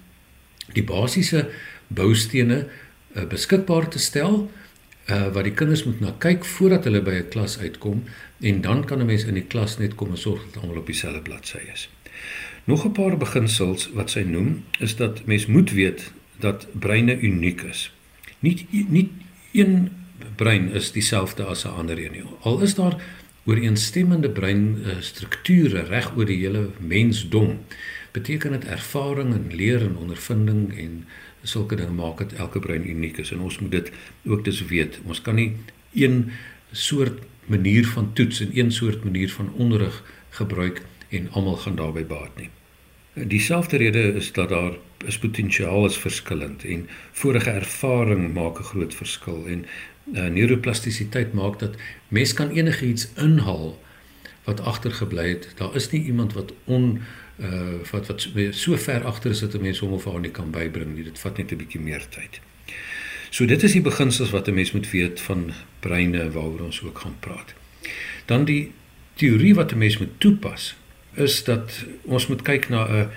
die 0.72 0.84
basiese 0.84 1.48
boustene 1.86 2.68
uh, 3.14 3.24
beskikbaar 3.28 3.88
te 3.88 3.98
stel 3.98 4.50
uh, 5.10 5.28
wat 5.32 5.44
die 5.44 5.54
kinders 5.54 5.84
moet 5.84 6.00
na 6.00 6.14
kyk 6.18 6.44
voordat 6.44 6.84
hulle 6.84 7.02
by 7.02 7.14
'n 7.20 7.28
klas 7.28 7.58
uitkom 7.58 8.04
en 8.40 8.60
dan 8.60 8.84
kan 8.84 9.00
'n 9.00 9.06
mens 9.06 9.24
in 9.24 9.34
die 9.34 9.48
klas 9.48 9.78
net 9.78 9.94
kom 9.94 10.10
en 10.10 10.18
sorg 10.18 10.42
dat 10.50 10.62
almal 10.62 10.82
op 10.82 10.86
dieselfde 10.86 11.20
bladsy 11.20 11.62
is. 11.72 11.88
Nog 12.64 12.84
'n 12.84 12.92
paar 12.92 13.16
beginsels 13.16 13.90
wat 13.92 14.10
sy 14.10 14.20
noem 14.20 14.64
is 14.78 14.96
dat 14.96 15.24
mens 15.26 15.46
moet 15.46 15.70
weet 15.70 16.12
dat 16.38 16.66
breine 16.72 17.18
uniek 17.18 17.62
is. 17.62 17.92
Nie 18.38 18.66
nie 18.70 19.10
een 19.52 19.90
brein 20.36 20.70
is 20.72 20.92
dieselfde 20.92 21.44
as 21.44 21.64
'n 21.64 21.68
ander 21.68 21.98
een 21.98 22.12
nie. 22.12 22.24
Al 22.40 22.60
is 22.60 22.74
daar 22.74 22.96
ooreenstemmende 23.44 24.30
breinstrukture 24.30 25.82
reg 25.82 26.16
oor 26.16 26.24
die 26.24 26.38
hele 26.38 26.68
mensdom, 26.78 27.58
beteken 28.12 28.50
dit 28.50 28.64
ervaring 28.64 29.34
en 29.34 29.56
leer 29.56 29.80
en 29.80 29.96
ondervinding 29.96 30.78
en 30.78 31.06
sulke 31.42 31.76
dinge 31.76 31.92
maak 31.92 32.18
dit 32.18 32.32
elke 32.32 32.60
brein 32.60 32.88
uniek 32.88 33.18
is 33.18 33.32
en 33.32 33.40
ons 33.40 33.58
moet 33.58 33.70
dit 33.70 33.92
ook 34.24 34.44
dis 34.44 34.64
weet. 34.66 35.00
Ons 35.04 35.22
kan 35.22 35.34
nie 35.34 35.56
een 35.94 36.32
soort 36.72 37.20
manier 37.46 37.86
van 37.86 38.12
toets 38.12 38.40
en 38.40 38.50
een 38.58 38.72
soort 38.72 39.04
manier 39.04 39.30
van 39.30 39.52
onderrig 39.52 40.02
gebruik 40.30 40.82
en 41.08 41.30
almal 41.30 41.56
gaan 41.56 41.76
daarbey 41.76 42.06
baat 42.06 42.36
nie. 42.36 42.50
Dieselfde 43.14 43.76
rede 43.76 44.14
is 44.14 44.32
dat 44.32 44.48
daar 44.48 44.72
is 45.06 45.18
potensiaal 45.18 45.84
is 45.86 45.98
verskillend 45.98 46.64
en 46.64 46.86
vorige 47.12 47.50
ervaring 47.50 48.32
maak 48.34 48.58
'n 48.58 48.70
groot 48.72 48.94
verskil 48.94 49.46
en 49.46 49.66
uh, 50.12 50.26
neuroplastisiteit 50.26 51.32
maak 51.32 51.58
dat 51.58 51.76
mens 52.08 52.32
kan 52.32 52.50
enigiets 52.50 53.08
inhaal 53.16 53.78
wat 54.44 54.60
agtergebly 54.60 55.28
het. 55.28 55.52
Daar 55.56 55.74
is 55.74 55.90
nie 55.90 56.02
iemand 56.02 56.32
wat 56.32 56.52
on 56.64 57.00
uh 57.40 57.80
wat 57.90 58.06
wat 58.06 58.28
so 58.50 58.76
ver 58.76 59.04
agter 59.04 59.30
is 59.30 59.40
dat 59.40 59.54
'n 59.54 59.60
mens 59.60 59.78
hom 59.78 59.92
of 59.92 60.04
haar 60.04 60.20
nie 60.20 60.30
kan 60.30 60.50
bybring 60.50 60.94
nie. 60.94 61.04
Dit 61.04 61.18
vat 61.18 61.36
net 61.36 61.52
'n 61.52 61.56
bietjie 61.56 61.80
meer 61.80 62.08
tyd. 62.08 62.40
So 63.30 63.46
dit 63.46 63.62
is 63.62 63.72
die 63.72 63.80
beginsels 63.80 64.30
wat 64.30 64.48
'n 64.48 64.54
mens 64.54 64.72
moet 64.72 64.90
weet 64.90 65.20
van 65.20 65.52
breine 65.80 66.30
waaroor 66.30 66.60
ons 66.60 66.82
ook 66.82 66.98
gaan 66.98 67.16
praat. 67.20 67.54
Dan 68.24 68.44
die 68.44 68.72
teorie 69.14 69.54
wat 69.54 69.72
'n 69.72 69.78
mens 69.78 69.98
moet 69.98 70.20
toepas 70.20 70.74
is 71.14 71.44
dat 71.44 71.84
ons 72.02 72.26
moet 72.26 72.42
kyk 72.42 72.68
na 72.68 72.86
'n 72.86 73.10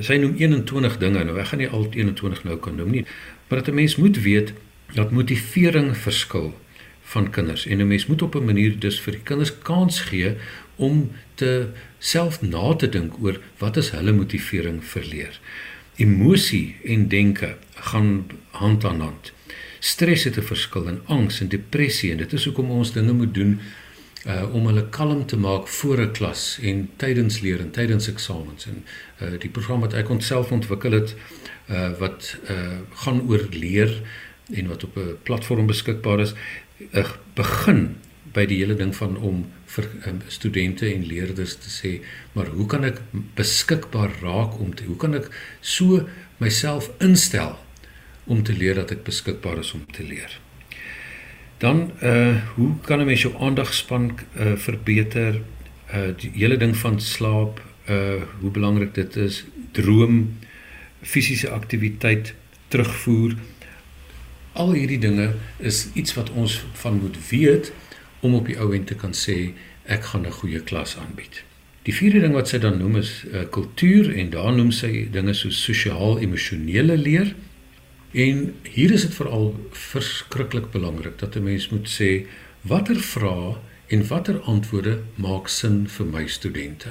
sy 0.00 0.16
noem 0.16 0.34
21 0.36 0.98
dinge. 0.98 1.24
Nou 1.24 1.38
ek 1.38 1.46
gaan 1.46 1.58
nie 1.58 1.68
al 1.68 1.86
21 1.90 2.44
nou 2.44 2.56
kan 2.56 2.74
noem 2.74 2.90
nie, 2.90 3.04
maar 3.48 3.58
dat 3.58 3.68
'n 3.68 3.74
mens 3.74 3.96
moet 3.96 4.22
weet 4.22 4.52
dat 4.94 5.10
motivering 5.10 5.96
verskil 5.96 6.54
van 7.02 7.30
kinders 7.30 7.66
en 7.66 7.78
'n 7.78 7.86
mens 7.86 8.06
moet 8.06 8.22
op 8.22 8.34
'n 8.34 8.44
manier 8.44 8.78
dus 8.78 9.00
vir 9.00 9.12
die 9.12 9.22
kinders 9.22 9.58
kans 9.58 10.00
gee 10.00 10.36
om 10.76 11.10
te 11.38 11.52
self 11.98 12.40
na 12.42 12.74
te 12.74 12.88
dink 12.88 13.18
oor 13.22 13.40
wat 13.62 13.78
is 13.80 13.90
hulle 13.94 14.14
motivering 14.16 14.82
vir 14.92 15.08
leer. 15.12 15.40
Emosie 15.98 16.76
en 16.84 17.08
denke 17.08 17.54
gaan 17.90 18.12
hand 18.60 18.84
aan 18.84 19.02
hand. 19.06 19.32
Stres 19.80 20.24
het 20.24 20.38
'n 20.38 20.50
verskil 20.52 20.88
in 20.88 21.00
angs 21.06 21.40
en 21.40 21.48
depressie 21.48 22.10
en 22.12 22.18
dit 22.18 22.32
is 22.32 22.44
hoekom 22.44 22.70
ons 22.70 22.92
dinge 22.92 23.12
moet 23.12 23.34
doen 23.34 23.60
uh 24.26 24.54
om 24.54 24.66
hulle 24.66 24.88
kalm 24.90 25.26
te 25.26 25.36
maak 25.36 25.68
voor 25.68 26.00
'n 26.00 26.12
klas 26.12 26.58
en 26.62 26.90
tydens 26.96 27.40
leer 27.40 27.60
en 27.60 27.70
tydens 27.70 28.08
eksamens 28.08 28.66
en 28.66 28.84
uh 29.22 29.38
die 29.38 29.50
program 29.50 29.80
wat 29.80 29.94
ek 29.94 30.08
ontself 30.08 30.52
ontwikkel 30.52 30.92
het 30.92 31.14
uh 31.70 31.90
wat 31.98 32.36
uh 32.50 32.78
gaan 33.04 33.20
oor 33.28 33.46
leer 33.50 34.02
en 34.54 34.66
wat 34.68 34.84
op 34.84 34.96
'n 34.96 35.16
platform 35.22 35.66
beskikbaar 35.66 36.20
is 36.20 36.34
uh, 36.92 37.10
begin 37.34 37.96
by 38.32 38.46
die 38.46 38.58
hele 38.58 38.74
ding 38.74 38.96
van 38.96 39.16
om 39.16 39.46
vir 39.68 39.88
um, 40.08 40.20
studente 40.32 40.88
en 40.88 41.06
leerders 41.06 41.56
te 41.62 41.70
sê 41.72 41.92
maar 42.34 42.52
hoe 42.56 42.66
kan 42.66 42.84
ek 42.88 43.00
beskikbaar 43.36 44.20
raak 44.22 44.58
om 44.60 44.74
te 44.74 44.88
hoe 44.88 44.96
kan 44.96 45.14
ek 45.14 45.30
so 45.60 46.06
myself 46.42 46.90
instel 47.04 47.56
om 48.26 48.42
te 48.44 48.52
leer 48.52 48.80
dat 48.80 48.92
ek 48.96 49.06
beskikbaar 49.08 49.60
is 49.64 49.74
om 49.76 49.84
te 49.92 50.04
leer 50.04 50.38
Dan 51.58 51.90
uh 52.02 52.36
hoe 52.54 52.74
kan 52.80 53.00
'n 53.00 53.04
mens 53.04 53.22
jou 53.22 53.34
aandagspan 53.38 54.18
uh 54.38 54.56
verbeter? 54.56 55.40
Uh 55.94 56.14
die 56.16 56.30
hele 56.34 56.56
ding 56.56 56.76
van 56.76 57.00
slaap, 57.00 57.62
uh 57.88 58.22
hoe 58.40 58.50
belangrik 58.50 58.94
dit 58.94 59.16
is, 59.16 59.44
droom, 59.72 60.38
fisiese 61.02 61.50
aktiwiteit, 61.50 62.34
terugvoer. 62.68 63.34
Al 64.52 64.72
hierdie 64.72 64.98
dinge 64.98 65.34
is 65.56 65.88
iets 65.92 66.14
wat 66.14 66.30
ons 66.30 66.64
van 66.72 66.98
moet 66.98 67.16
weet 67.28 67.72
om 68.20 68.34
op 68.34 68.46
die 68.46 68.58
ou 68.58 68.72
end 68.74 68.86
te 68.86 68.94
kan 68.94 69.12
sê 69.12 69.52
ek 69.84 70.04
gaan 70.04 70.26
'n 70.26 70.38
goeie 70.40 70.60
klas 70.60 70.96
aanbied. 70.96 71.44
Die 71.82 71.94
vierde 71.94 72.20
ding 72.20 72.34
wat 72.36 72.48
sy 72.48 72.58
dan 72.58 72.78
noem 72.78 72.96
is 72.96 73.24
uh, 73.32 73.46
kultuur 73.50 74.10
en 74.12 74.30
daar 74.30 74.52
noem 74.52 74.70
sy 74.70 75.08
dinge 75.12 75.32
soos 75.34 75.62
sosiaal-emosionele 75.64 76.96
leer. 76.96 77.34
En 78.12 78.54
hier 78.62 78.92
is 78.92 79.06
dit 79.06 79.14
veral 79.14 79.54
verskriklik 79.72 80.70
belangrik 80.70 81.18
dat 81.18 81.36
'n 81.36 81.42
mens 81.42 81.68
moet 81.68 81.88
sê 81.88 82.26
watter 82.62 82.96
vrae 82.96 83.56
en 83.88 84.06
watter 84.06 84.40
antwoorde 84.40 84.98
maak 85.14 85.48
sin 85.48 85.88
vir 85.88 86.06
my 86.06 86.26
studente. 86.26 86.88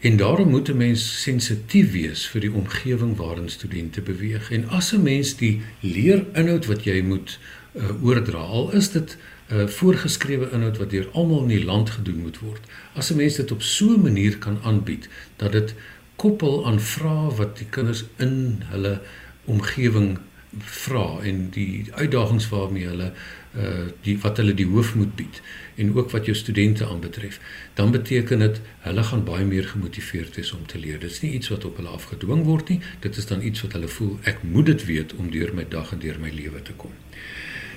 En 0.00 0.16
daarom 0.16 0.48
moet 0.48 0.68
'n 0.68 0.76
mens 0.76 1.22
sensitief 1.22 1.92
wees 1.92 2.26
vir 2.26 2.40
die 2.40 2.52
omgewing 2.52 3.16
waarin 3.16 3.48
studente 3.48 4.00
beweeg. 4.00 4.50
En 4.50 4.68
as 4.68 4.92
'n 4.92 5.02
mens 5.02 5.36
die 5.36 5.60
leerinhoud 5.80 6.66
wat 6.66 6.84
jy 6.84 7.02
moet 7.02 7.38
uh, 7.74 8.04
oordra, 8.04 8.38
al 8.38 8.72
is 8.72 8.90
dit 8.90 9.16
uh, 9.52 9.66
voorgeskrewe 9.66 10.50
inhoud 10.50 10.78
wat 10.78 10.90
deur 10.90 11.08
almal 11.12 11.42
in 11.42 11.54
die 11.54 11.64
land 11.64 11.90
gedoen 11.90 12.22
moet 12.22 12.38
word. 12.38 12.62
As 12.94 13.10
'n 13.10 13.16
mens 13.16 13.34
dit 13.34 13.52
op 13.52 13.62
so 13.62 13.94
'n 13.94 14.02
manier 14.02 14.38
kan 14.38 14.58
aanbied 14.62 15.08
dat 15.36 15.52
dit 15.52 15.74
koppel 16.16 16.66
aan 16.66 16.80
vrae 16.80 17.34
wat 17.36 17.58
die 17.58 17.66
kinders 17.70 18.04
in 18.16 18.62
hulle 18.72 19.00
omgewing 19.44 20.18
vra 20.58 21.18
en 21.22 21.50
die 21.50 21.84
uitdagings 21.94 22.48
waarmee 22.48 22.86
hulle 22.86 23.12
uh 23.56 23.86
die 24.02 24.18
wat 24.20 24.36
hulle 24.36 24.54
die 24.54 24.66
hoof 24.66 24.94
moet 24.94 25.14
bied 25.16 25.40
en 25.74 25.94
ook 25.96 26.10
wat 26.10 26.24
jou 26.24 26.36
studente 26.36 26.86
aanbetref 26.86 27.40
dan 27.74 27.90
beteken 27.90 28.38
dit 28.38 28.60
hulle 28.78 29.02
gaan 29.02 29.24
baie 29.24 29.44
meer 29.44 29.64
gemotiveerd 29.64 30.36
wees 30.36 30.52
om 30.52 30.66
te 30.66 30.78
leer. 30.78 30.98
Dit 30.98 31.10
is 31.10 31.20
nie 31.20 31.32
iets 31.32 31.48
wat 31.48 31.64
op 31.64 31.76
hulle 31.76 31.88
afgedwing 31.88 32.44
word 32.44 32.68
nie. 32.68 32.80
Dit 33.00 33.16
is 33.16 33.26
dan 33.26 33.42
iets 33.42 33.62
wat 33.62 33.72
hulle 33.72 33.88
voel 33.88 34.18
ek 34.22 34.42
moet 34.42 34.66
dit 34.66 34.84
weet 34.84 35.14
om 35.14 35.30
deur 35.30 35.54
my 35.54 35.64
dag 35.68 35.92
en 35.92 35.98
deur 35.98 36.20
my 36.20 36.30
lewe 36.30 36.62
te 36.62 36.72
kom 36.72 36.92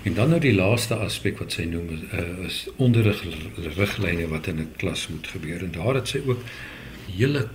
en 0.04 0.14
dan 0.14 0.30
nou 0.30 0.40
die 0.40 0.56
laaste 0.56 0.96
aspek 0.96 1.40
wat 1.40 1.52
sy 1.52 1.66
noem 1.68 1.90
uh, 1.92 2.46
is 2.48 2.68
onderrig 2.78 3.24
riglyne 3.76 4.28
wat 4.32 4.48
in 4.48 4.60
'n 4.60 4.72
klas 4.78 5.08
moet 5.08 5.28
gebeur 5.28 5.64
en 5.64 5.72
daar 5.72 5.96
het 5.96 6.08
sy 6.08 6.22
ook 6.26 6.44
hele 7.12 7.50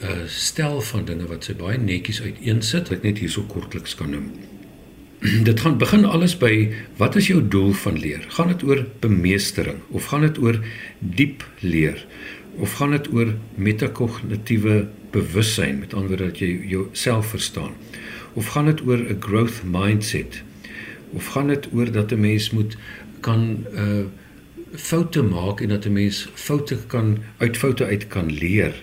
uh, 0.00 0.08
stel 0.26 0.80
van 0.80 1.04
dinge 1.04 1.26
wat 1.28 1.44
sy 1.44 1.54
baie 1.54 1.78
netjies 1.78 2.22
uiteensit 2.22 2.88
wat 2.88 2.98
ek 2.98 3.02
net 3.02 3.18
hierso 3.18 3.44
kortliks 3.48 3.94
kan 3.94 4.10
noem. 4.10 4.30
Dit 5.48 5.60
gaan 5.60 5.76
begin 5.78 6.04
alles 6.08 6.36
by 6.40 6.72
wat 6.96 7.16
is 7.20 7.28
jou 7.28 7.40
doel 7.48 7.72
van 7.72 7.98
leer? 8.00 8.24
Gaan 8.36 8.48
dit 8.48 8.62
oor 8.64 8.86
bemeestering 9.00 9.82
of 9.90 10.08
gaan 10.12 10.24
dit 10.24 10.38
oor 10.40 10.60
diep 10.98 11.44
leer? 11.60 12.06
Of 12.56 12.78
gaan 12.80 12.96
dit 12.96 13.12
oor 13.12 13.34
metakognitiewe 13.54 14.88
bewussyn 15.12 15.78
met 15.78 15.94
ander 15.94 16.16
woorde 16.16 16.30
dat 16.32 16.40
jy 16.40 16.48
jouself 16.72 17.34
verstaan? 17.34 17.76
Of 18.32 18.54
gaan 18.54 18.72
dit 18.72 18.80
oor 18.86 18.98
'n 18.98 19.20
growth 19.20 19.60
mindset? 19.64 20.42
Of 21.12 21.26
gaan 21.26 21.46
dit 21.46 21.68
oor 21.72 21.90
dat 21.92 22.12
'n 22.12 22.20
mens 22.20 22.50
moet 22.50 22.76
kan 23.20 23.66
uh 23.74 24.04
foute 24.74 25.22
maak 25.22 25.60
en 25.60 25.68
dat 25.68 25.84
'n 25.84 25.92
mens 25.92 26.28
foute 26.34 26.78
kan 26.86 27.18
uit 27.36 27.56
foute 27.56 27.84
uit 27.84 28.06
kan 28.06 28.32
leer? 28.32 28.74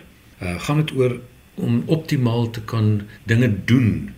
uh, 0.42 0.62
gaan 0.62 0.78
dit 0.78 0.94
oor 0.96 1.20
om 1.54 1.84
optimaal 1.86 2.50
te 2.50 2.62
kan 2.62 3.02
dinge 3.24 3.64
doen 3.66 4.14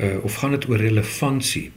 uh, 0.00 0.24
of 0.24 0.34
gaan 0.34 0.50
dit 0.50 0.68
oor 0.68 0.76
relevantie? 0.76 1.70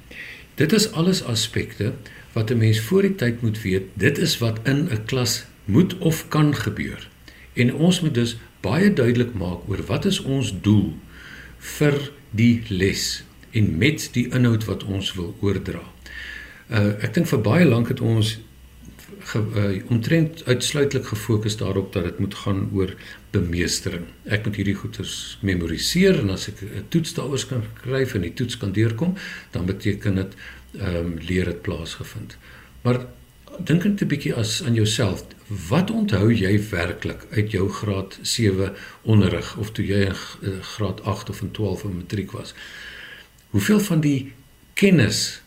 Dit 0.56 0.74
is 0.74 0.92
alles 0.92 1.24
aspekte 1.24 1.94
wat 2.32 2.50
'n 2.50 2.58
mens 2.58 2.80
voor 2.80 3.02
die 3.02 3.16
tyd 3.16 3.42
moet 3.42 3.62
weet 3.62 3.84
dit 3.94 4.18
is 4.18 4.38
wat 4.38 4.60
in 4.64 4.88
'n 4.92 5.06
klas 5.06 5.46
moet 5.66 5.98
of 5.98 6.28
kan 6.28 6.56
gebeur. 6.56 7.10
En 7.54 7.74
ons 7.74 8.02
moet 8.02 8.14
dus 8.14 8.38
baie 8.62 8.94
duidelik 8.94 9.34
maak 9.34 9.60
oor 9.68 9.84
wat 9.86 10.06
is 10.06 10.22
ons 10.22 10.54
doel 10.62 10.98
vir 11.58 12.12
die 12.32 12.62
les 12.68 13.24
en 13.54 13.78
met 13.78 14.10
die 14.14 14.28
inhoud 14.30 14.66
wat 14.66 14.84
ons 14.84 15.14
wil 15.14 15.36
oordra 15.42 15.84
uh, 16.74 16.96
ek 17.04 17.14
dink 17.18 17.30
vir 17.30 17.42
baie 17.46 17.68
lank 17.68 17.92
het 17.92 18.02
ons 18.02 18.36
ge, 19.32 19.40
uh, 19.40 19.70
omtrent 19.94 20.44
uitsluitlik 20.46 21.08
gefokus 21.12 21.58
daarop 21.62 21.94
dat 21.96 22.08
dit 22.10 22.20
moet 22.20 22.36
gaan 22.44 22.66
oor 22.74 22.94
bemeestering. 23.36 24.06
Ek 24.26 24.46
moet 24.46 24.60
hierdie 24.60 24.78
goeters 24.78 25.38
memoriseer 25.42 26.22
en 26.22 26.34
as 26.36 26.50
ek 26.52 26.64
'n 26.64 26.86
toets 26.90 27.16
daaroor 27.18 27.46
kan 27.50 27.64
skryf 27.80 28.16
en 28.16 28.22
die 28.28 28.34
toets 28.34 28.58
kan 28.58 28.72
deurkom, 28.72 29.16
dan 29.52 29.66
beteken 29.66 30.16
dit 30.16 30.36
ehm 30.80 30.96
um, 30.96 31.18
leer 31.22 31.46
het 31.46 31.62
plaasgevind. 31.62 32.38
Maar 32.84 33.06
dink 33.60 33.84
net 33.84 34.02
'n 34.02 34.08
bietjie 34.08 34.34
as 34.34 34.64
aan 34.64 34.74
jouself. 34.74 35.26
Wat 35.70 35.92
onthou 35.92 36.34
jy 36.34 36.70
werklik 36.70 37.28
uit 37.32 37.52
jou 37.52 37.70
graad 37.70 38.20
7 38.22 38.74
onderrig 39.02 39.58
of 39.58 39.72
toe 39.72 39.86
jy 39.86 40.02
in 40.10 40.16
uh, 40.42 40.62
graad 40.62 41.04
8 41.04 41.30
of 41.30 41.42
in 41.42 41.52
12 41.52 41.84
in 41.84 41.98
matriek 41.98 42.32
was? 42.32 42.54
Hoeveel 43.54 43.80
van 43.80 44.00
die 44.02 44.32
kennis, 44.74 45.42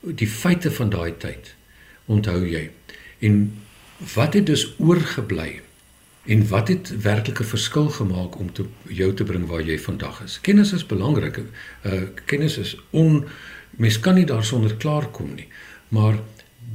die 0.00 0.28
feite 0.28 0.68
van 0.76 0.90
daai 0.92 1.16
tyd 1.16 1.54
onthou 2.04 2.42
jy? 2.44 2.66
En 3.24 3.38
wat 4.12 4.34
het 4.36 4.44
dus 4.46 4.74
oorgebly? 4.76 5.62
En 6.28 6.44
wat 6.50 6.68
het 6.68 6.90
werklik 7.00 7.40
'n 7.40 7.48
verskil 7.54 7.88
gemaak 7.88 8.36
om 8.38 8.52
te 8.52 8.66
jou 8.82 9.14
te 9.14 9.24
bring 9.24 9.46
waar 9.46 9.62
jy 9.62 9.78
vandag 9.78 10.20
is? 10.22 10.40
Kennis 10.40 10.72
is 10.72 10.86
belangrik. 10.86 11.40
Uh 11.82 12.02
kennis 12.24 12.58
is 12.58 12.76
on 12.90 13.24
mens 13.70 14.00
kan 14.00 14.14
nie 14.14 14.26
daarsonder 14.26 14.76
klaarkom 14.76 15.34
nie. 15.34 15.48
Maar 15.88 16.18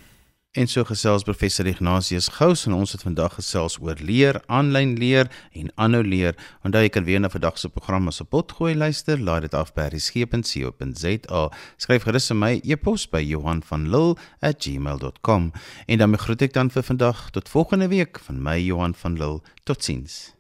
En 0.58 0.66
so 0.68 0.82
gesels 0.82 1.22
professor 1.22 1.68
Ignatius 1.70 2.28
Gous 2.34 2.64
en 2.66 2.74
ons 2.74 2.92
het 2.92 3.04
vandag 3.06 3.36
gesels 3.38 3.76
oor 3.86 4.00
leer, 4.02 4.40
aanlyn 4.50 4.96
leer 4.98 5.28
en 5.54 5.70
aanhou 5.78 6.02
leer. 6.02 6.34
Onthou 6.66 6.82
jy 6.82 6.90
kan 6.90 7.06
weer 7.06 7.22
na 7.22 7.30
vandag 7.30 7.60
se 7.62 7.70
program 7.70 8.10
as 8.10 8.20
'n 8.22 8.26
potgooi 8.26 8.74
luister, 8.74 9.22
laai 9.22 9.42
dit 9.42 9.54
af 9.54 9.74
by 9.74 9.90
resgep.co.za. 9.94 11.50
Skryf 11.78 12.04
gerus 12.04 12.28
vir 12.28 12.38
my 12.38 12.62
e-pos 12.64 13.06
by 13.06 13.22
Johan 13.22 13.62
van 13.62 13.90
Lille@gmail.com. 13.90 15.52
En 15.86 15.98
dan 15.98 16.18
groet 16.18 16.42
ek 16.42 16.54
dan 16.54 16.72
vir 16.72 16.84
vandag 16.84 17.30
tot 17.30 17.50
volgende 17.50 17.88
week 17.88 18.20
van 18.20 18.42
my 18.42 18.58
Johan 18.58 18.96
van 18.96 19.14
Lille. 19.14 19.42
Totsiens. 19.64 20.39